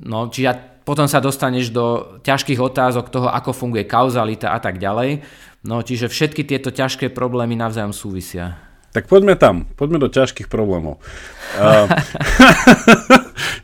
[0.07, 5.19] No, čiže potom sa dostaneš do ťažkých otázok toho, ako funguje kauzalita a tak ďalej.
[5.67, 8.55] No, čiže všetky tieto ťažké problémy navzájom súvisia.
[8.95, 11.03] Tak poďme tam, poďme do ťažkých problémov.
[11.59, 11.91] Uh,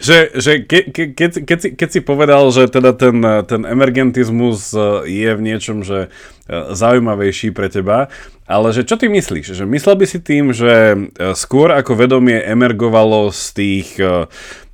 [0.03, 4.75] že že ke, ke, keď, keď, si, keď si povedal, že teda ten, ten emergentizmus
[4.75, 6.11] e, je v niečom, že
[6.45, 8.11] e, zaujímavejší pre teba,
[8.43, 9.55] ale že čo ty myslíš?
[9.55, 10.97] Že myslel by si tým, že e,
[11.39, 13.87] skôr ako vedomie emergovalo z tých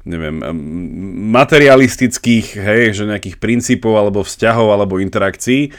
[0.10, 0.42] neviem,
[1.30, 5.70] materialistických, hej, že nejakých princípov alebo vzťahov alebo interakcií,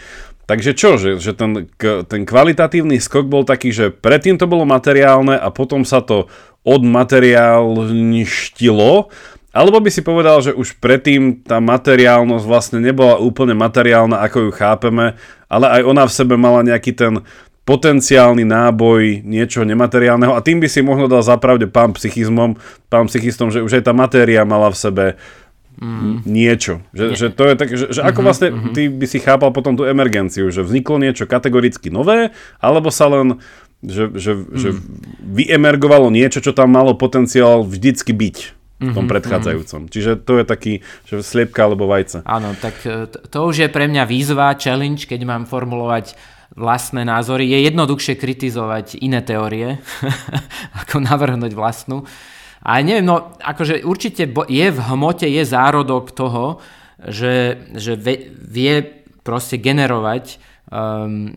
[0.50, 1.70] Takže čo, že, že ten,
[2.10, 6.26] ten kvalitatívny skok bol taký, že predtým to bolo materiálne a potom sa to
[6.66, 9.14] odmateriálništilo,
[9.50, 14.50] alebo by si povedal, že už predtým tá materiálnosť vlastne nebola úplne materiálna, ako ju
[14.54, 15.18] chápeme,
[15.50, 17.26] ale aj ona v sebe mala nejaký ten
[17.66, 22.58] potenciálny náboj niečo nemateriálneho a tým by si možno dal zapravde pán psychizmom,
[22.90, 25.04] pán psychistom, že už aj tá matéria mala v sebe
[25.78, 26.26] mm.
[26.26, 26.82] niečo.
[26.90, 27.16] Že, Nie.
[27.18, 28.74] že to je tak, že, že ako mm-hmm, vlastne mm-hmm.
[28.74, 33.38] ty by si chápal potom tú emergenciu, že vzniklo niečo kategoricky nové, alebo sa len
[33.80, 34.56] že, že, mm.
[34.60, 34.68] že
[35.24, 39.80] vyemergovalo niečo, čo tam malo potenciál vždycky byť v tom mm-hmm, predchádzajúcom.
[39.86, 39.90] Mm.
[39.92, 40.72] Čiže to je taký,
[41.04, 42.24] že sliepka alebo vajce.
[42.24, 46.16] Áno, tak e, to už je pre mňa výzva, challenge, keď mám formulovať
[46.56, 47.44] vlastné názory.
[47.44, 49.84] Je jednoduchšie kritizovať iné teórie,
[50.80, 52.08] ako navrhnúť vlastnú.
[52.64, 56.60] A neviem, no akože určite je v hmote, je zárodok toho,
[57.00, 61.32] že, že vie proste generovať um,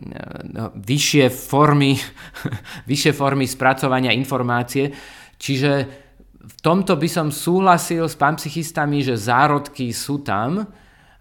[0.76, 1.96] vyššie formy,
[2.90, 4.92] vyššie formy spracovania informácie.
[5.40, 6.03] Čiže
[6.44, 10.68] v tomto by som súhlasil s panpsychistami, že zárodky sú tam,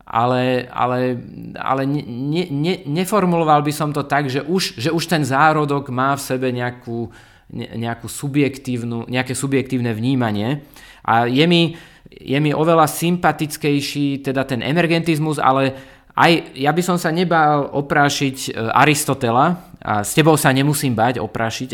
[0.04, 1.16] ale, ale,
[1.56, 6.12] ale ne, ne, neformuloval by som to tak, že už, že už ten zárodok má
[6.20, 7.08] v sebe nejakú,
[7.54, 10.68] nejakú subjektívnu, nejaké subjektívne vnímanie.
[11.08, 11.80] A je mi,
[12.12, 15.72] je mi oveľa sympatickejší teda ten emergentizmus, ale
[16.14, 21.20] aj ja by som sa nebal oprášiť e, Aristotela, a s tebou sa nemusím bať
[21.20, 21.70] oprášiť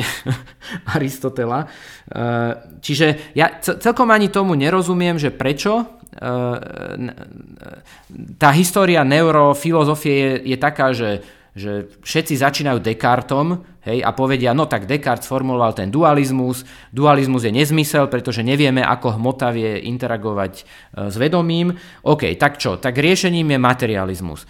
[0.97, 1.63] Aristotela.
[1.63, 1.67] E,
[2.81, 5.85] čiže ja celkom ani tomu nerozumiem, že prečo e,
[8.41, 11.21] tá história neurofilozofie je, je taká, že
[11.59, 17.51] že všetci začínajú Descartom hej, a povedia, no tak Descartes formuloval ten dualizmus, dualizmus je
[17.51, 20.63] nezmysel, pretože nevieme, ako hmota vie interagovať e,
[21.11, 21.73] s vedomím.
[22.07, 22.77] OK, tak čo?
[22.77, 24.45] Tak riešením je materializmus.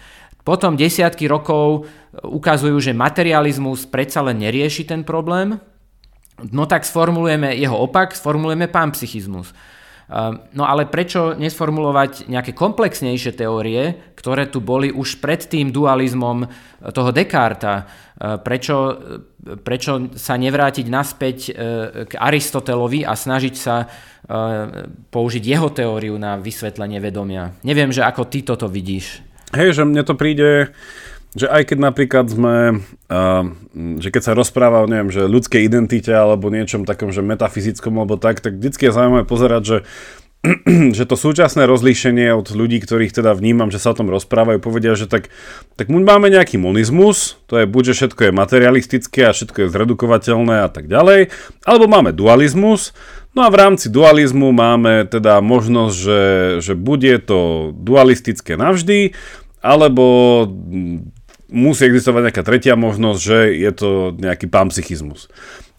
[0.50, 5.54] Potom desiatky rokov e, ukazujú, že materializmus predsa len nerieši ten problém,
[6.50, 9.54] no tak sformulujeme jeho opak, sformulujeme panpsychizmus.
[10.10, 16.44] Ehm, no ale prečo nesformulovať nejaké komplexnejšie teórie, ktoré tu boli už pred tým dualizmom
[16.44, 16.46] e,
[16.90, 17.86] toho Descarta?
[18.20, 21.50] Prečo, e, prečo sa nevrátiť naspäť e,
[22.10, 23.86] k Aristotelovi a snažiť sa
[25.10, 27.50] použiť jeho teóriu na vysvetlenie vedomia?
[27.66, 29.29] Neviem, že ako ty toto vidíš.
[29.50, 30.70] Hej, že mne to príde
[31.30, 33.44] že aj keď napríklad sme, uh,
[34.02, 38.18] že keď sa rozpráva o neviem, že ľudskej identite alebo niečom takom, že metafyzickom alebo
[38.18, 39.78] tak, tak vždycky je zaujímavé pozerať, že
[40.96, 44.96] že to súčasné rozlíšenie od ľudí, ktorých teda vnímam, že sa o tom rozprávajú, povedia,
[44.96, 45.28] že tak,
[45.76, 50.64] tak máme nejaký monizmus, to je buď, že všetko je materialistické a všetko je zredukovateľné
[50.64, 51.28] a tak ďalej,
[51.68, 52.96] alebo máme dualizmus,
[53.34, 56.22] no a v rámci dualizmu máme teda možnosť, že,
[56.60, 59.14] že bude to dualistické navždy,
[59.60, 60.46] alebo
[61.50, 65.26] musí existovať nejaká tretia možnosť, že je to nejaký panpsychizmus.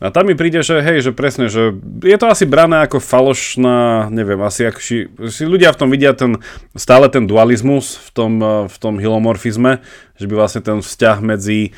[0.02, 4.10] A tam mi príde, že hej, že presne, že je to asi brané ako falošná,
[4.10, 6.42] neviem, asi ako si, si ľudia v tom vidia ten,
[6.74, 8.34] stále ten dualizmus v tom,
[8.66, 9.78] v tom hilomorfizme,
[10.18, 11.78] že by vlastne ten vzťah medzi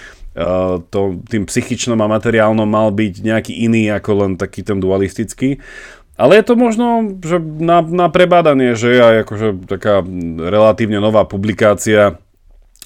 [0.90, 5.62] to, tým psychičnom a materiálnom mal byť nejaký iný ako len taký ten dualistický.
[6.14, 10.06] Ale je to možno že na, na prebádanie, že je aj akože taká
[10.38, 12.22] relatívne nová publikácia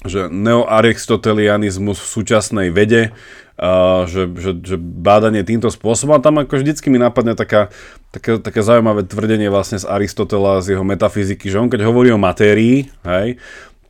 [0.06, 3.10] že neoaristotelianizmus v súčasnej vede,
[3.58, 6.14] a že, že, že bádanie týmto spôsobom.
[6.14, 7.74] A tam ako vždycky mi napadne taká,
[8.14, 12.22] také, také zaujímavé tvrdenie vlastne z Aristotela, z jeho metafyziky, že on keď hovorí o
[12.22, 13.42] matérii, hej,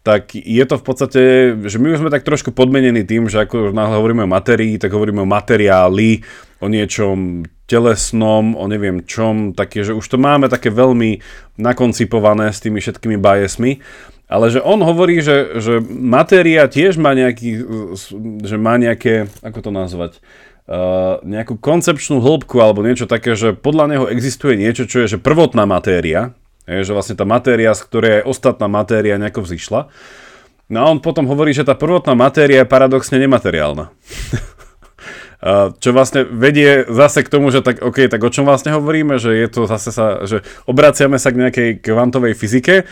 [0.08, 1.22] tak je to v podstate,
[1.68, 4.96] že my už sme tak trošku podmenení tým, že ako náhle hovoríme o matérii, tak
[4.96, 6.24] hovoríme o materiáli,
[6.64, 11.20] o niečom telesnom, o neviem čom, také, že už to máme také veľmi
[11.60, 13.84] nakoncipované s tými všetkými biasmi.
[14.32, 17.60] Ale že on hovorí, že, že matéria tiež má nejaký,
[18.48, 20.12] že má nejaké, ako to nazvať,
[20.72, 25.18] uh, nejakú koncepčnú hĺbku alebo niečo také, že podľa neho existuje niečo, čo je že
[25.20, 26.32] prvotná matéria,
[26.68, 29.88] je, že vlastne tá matéria, z ktorej aj ostatná matéria nejako vzýšla.
[30.68, 33.88] No a on potom hovorí, že tá prvotná matéria je paradoxne nemateriálna.
[35.78, 39.38] čo vlastne vedie zase k tomu, že tak, OK, tak o čom vlastne hovoríme, že
[39.38, 42.90] je to zase sa, že obraciame sa k nejakej kvantovej fyzike,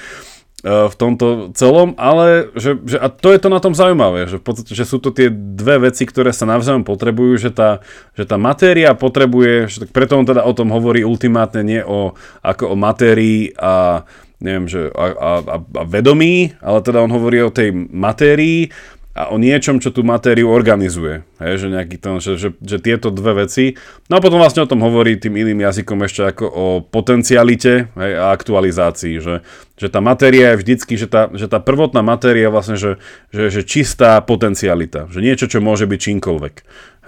[0.66, 4.44] v tomto celom, ale že, že, a to je to na tom zaujímavé, že v
[4.50, 7.86] podstate, že sú to tie dve veci, ktoré sa navzájom potrebujú, že tá,
[8.18, 12.18] že tá matéria potrebuje, že tak preto on teda o tom hovorí ultimátne nie o,
[12.42, 14.02] ako o matérii a
[14.42, 18.68] neviem, že a, a, a vedomí, ale teda on hovorí o tej matérii
[19.16, 21.24] a o niečom, čo tú matériu organizuje.
[21.40, 23.72] Hej, že, nejaký ten, že, že, že tieto dve veci.
[24.12, 28.12] No a potom vlastne o tom hovorí tým iným jazykom ešte ako o potencialite hej,
[28.20, 29.16] a aktualizácii.
[29.24, 29.40] Že,
[29.80, 33.00] že tá matéria je vždycky, že tá, že tá prvotná matéria vlastne, že,
[33.32, 35.08] že, že čistá potencialita.
[35.08, 36.54] Že niečo, čo môže byť čímkoľvek.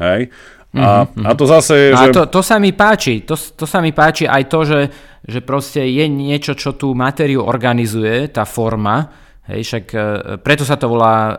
[0.00, 0.32] Hej.
[0.72, 1.24] A, mm-hmm.
[1.28, 2.09] a to zase je, že...
[2.09, 3.20] A to, to sa mi páči.
[3.28, 4.80] To, to sa mi páči aj to, že,
[5.28, 10.01] že proste je niečo, čo tú matériu organizuje, tá forma, Hej, však e,
[10.44, 11.34] preto sa to volá e,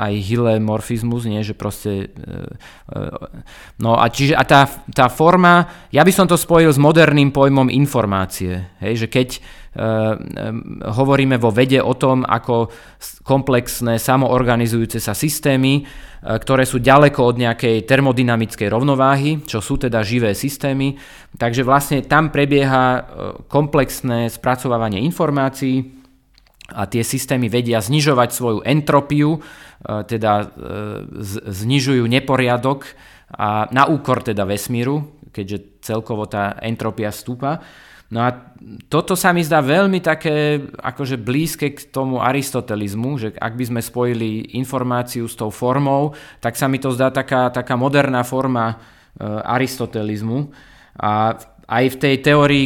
[0.00, 2.08] aj hylemorfizmus, nie, že proste...
[2.08, 2.40] E,
[3.84, 7.68] no a čiže a tá, tá forma, ja by som to spojil s moderným pojmom
[7.68, 9.30] informácie, hej, že keď
[10.86, 12.70] hovoríme vo vede o tom, ako
[13.26, 15.82] komplexné samoorganizujúce sa systémy,
[16.22, 20.94] ktoré sú ďaleko od nejakej termodynamickej rovnováhy, čo sú teda živé systémy,
[21.34, 23.02] takže vlastne tam prebieha
[23.50, 26.03] komplexné spracovávanie informácií,
[26.72, 29.40] a tie systémy vedia znižovať svoju entropiu, e,
[30.08, 30.46] teda e,
[31.52, 32.88] znižujú neporiadok
[33.36, 37.60] a na úkor teda vesmíru, keďže celkovo tá entropia stúpa.
[38.14, 38.30] No a
[38.86, 43.80] toto sa mi zdá veľmi také akože blízke k tomu aristotelizmu, že ak by sme
[43.82, 48.74] spojili informáciu s tou formou, tak sa mi to zdá taká, taká moderná forma e,
[49.26, 50.52] aristotelizmu.
[50.94, 51.34] A
[51.64, 52.64] aj v tej teórii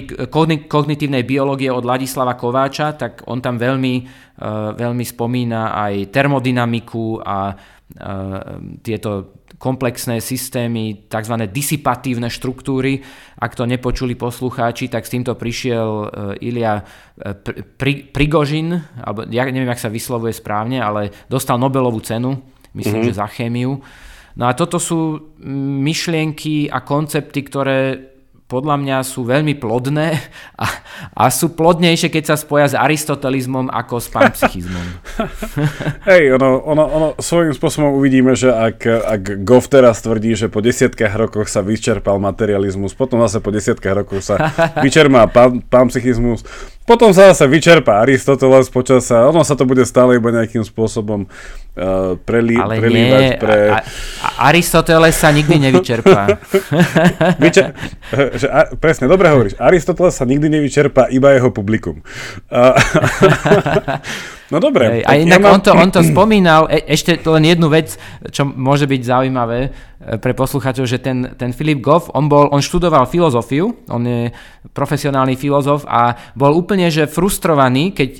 [0.67, 4.05] kognitívnej biológie od Ladislava Kováča, tak on tam veľmi, e,
[4.75, 7.55] veľmi spomína aj termodynamiku a e,
[8.83, 11.35] tieto komplexné systémy, tzv.
[11.51, 13.03] disipatívne štruktúry.
[13.43, 16.07] Ak to nepočuli poslucháči, tak s týmto prišiel e,
[16.47, 16.83] Ilia
[18.15, 22.39] Prigožin, alebo ja neviem, ak sa vyslovuje správne, ale dostal Nobelovú cenu,
[22.75, 23.15] myslím, mm-hmm.
[23.15, 23.79] že za chémiu.
[24.39, 25.35] No a toto sú
[25.83, 28.15] myšlienky a koncepty, ktoré
[28.49, 30.17] podľa mňa sú veľmi plodné
[30.57, 30.67] a,
[31.13, 34.87] a sú plodnejšie, keď sa spoja s aristotelizmom ako s panpsychizmom.
[36.11, 40.65] Hej, ono, ono, ono, svojím spôsobom uvidíme, že ak, ak Goff teraz tvrdí, že po
[40.65, 44.49] desiatkách rokoch sa vyčerpal materializmus, potom zase po desiatkách rokoch sa
[44.85, 46.41] vyčerpá pan, panpsychizmus,
[46.89, 51.29] potom sa zase vyčerpá Aristoteles počas sa, ono sa to bude stále iba nejakým spôsobom
[51.29, 53.59] uh, preli, Ale prelívať nie, pre...
[53.69, 53.85] A,
[54.25, 56.41] a Aristoteles sa nikdy nevyčerpá.
[57.45, 57.77] Vyčer...
[58.41, 59.61] že, a, presne, dobre hovoríš.
[59.61, 62.01] Aristoteles sa nikdy nevyčerpá, iba jeho publikum.
[62.49, 62.73] Uh,
[64.53, 64.99] no dobre.
[64.99, 65.55] Hej, a inak ja mám...
[65.55, 68.01] on, to, on to spomínal, e, ešte len jednu vec,
[68.33, 73.11] čo môže byť zaujímavé, pre poslucháčov, že ten, ten Filip Goff, on, bol, on študoval
[73.11, 74.31] filozofiu, on je
[74.71, 78.11] profesionálny filozof a bol úplne že frustrovaný, keď,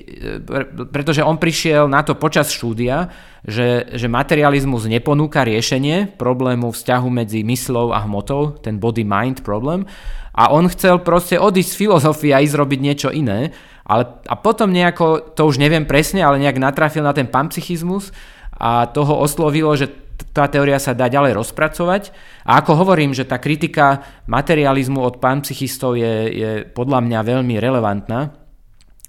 [0.91, 3.15] pretože on prišiel na to počas štúdia,
[3.47, 9.87] že, že materializmus neponúka riešenie problému vzťahu medzi myslou a hmotou, ten body-mind problém,
[10.35, 13.55] a on chcel proste odísť z filozofie a ísť robiť niečo iné,
[13.87, 18.11] ale, a potom nejako, to už neviem presne, ale nejak natrafil na ten panpsychizmus
[18.59, 22.11] a toho oslovilo, že tá teória sa dá ďalej rozpracovať.
[22.49, 28.48] A ako hovorím, že tá kritika materializmu od panpsychistov je, je podľa mňa veľmi relevantná.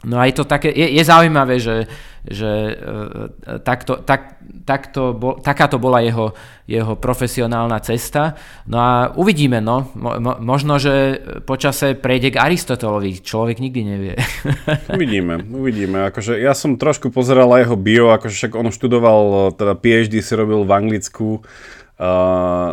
[0.07, 1.83] No a je to také, je, je zaujímavé, že,
[2.23, 6.31] že e, takto, tak, takto bol, takáto bola jeho,
[6.71, 8.39] jeho profesionálna cesta.
[8.63, 9.91] No a uvidíme, no.
[9.99, 13.19] Mo, možno, že počase prejde k Aristotelovi.
[13.19, 14.15] Človek nikdy nevie.
[14.95, 16.07] Uvidíme, uvidíme.
[16.07, 20.63] Akože ja som trošku pozeral jeho bio, akože však on študoval, teda PhD si robil
[20.63, 21.41] v Anglicku uh,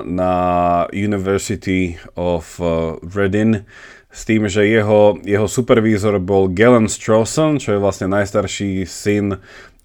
[0.07, 0.35] na
[0.95, 2.63] University of
[3.03, 3.67] Reading
[4.17, 9.37] s tým, že jeho, jeho supervízor bol Galen Strawson, čo je vlastne najstarší syn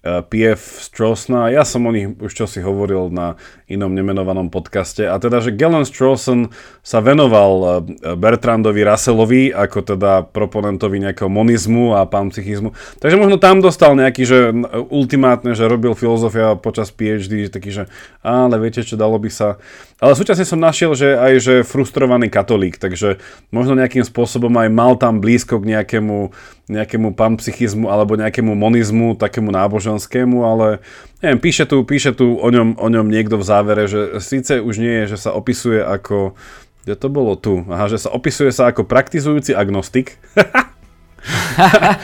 [0.02, 1.54] Eh, PF Strossna.
[1.54, 3.38] Ja som o nich už čo si hovoril na
[3.70, 5.06] inom nemenovanom podcaste.
[5.06, 6.50] A teda, že Galen Strawson
[6.82, 12.74] sa venoval eh, Bertrandovi Russellovi ako teda proponentovi nejakého monizmu a panpsychizmu.
[12.98, 14.50] Takže možno tam dostal nejaký, že
[14.90, 17.86] ultimátne, že robil filozofia počas PhD, že taký, že
[18.26, 19.62] ale viete čo, dalo by sa...
[20.02, 23.22] Ale súčasne som našiel, že aj že frustrovaný katolík, takže
[23.54, 26.34] možno nejakým spôsobom aj mal tam blízko k nejakému
[26.66, 30.82] nejakému panpsychizmu alebo nejakému monizmu, takému náboženskému, ale
[31.22, 34.74] neviem, píše tu, píše tu o, ňom, o ňom niekto v závere, že síce už
[34.82, 36.34] nie je, že sa opisuje ako,
[36.82, 40.18] kde to bolo tu, aha, že sa opisuje sa ako praktizujúci agnostik.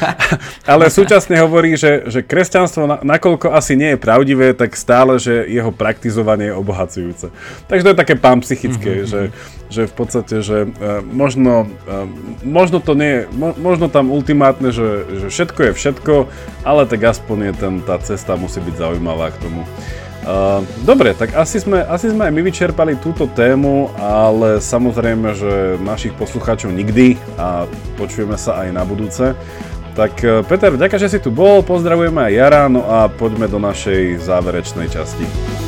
[0.73, 5.47] Ale súčasne hovorí, že, že kresťanstvo, na, nakoľko asi nie je pravdivé, tak stále, že
[5.49, 7.27] jeho praktizovanie je obohacujúce.
[7.67, 9.11] Takže to je také pán psychické, mm-hmm.
[9.11, 9.23] že,
[9.69, 12.07] že v podstate, že uh, možno, uh,
[12.45, 16.15] možno to nie je, mo, možno tam ultimátne, že, že všetko je všetko,
[16.65, 19.63] ale tak aspoň je ten, tá cesta musí byť zaujímavá k tomu.
[20.19, 25.53] Uh, dobre, tak asi sme, asi sme aj my vyčerpali túto tému, ale samozrejme, že
[25.81, 27.65] našich poslucháčov nikdy a
[27.97, 29.33] počujeme sa aj na budúce.
[29.95, 33.63] Tak uh, Peter, ďakujem, že si tu bol, pozdravujeme aj Jara, no a poďme do
[33.63, 35.68] našej záverečnej časti.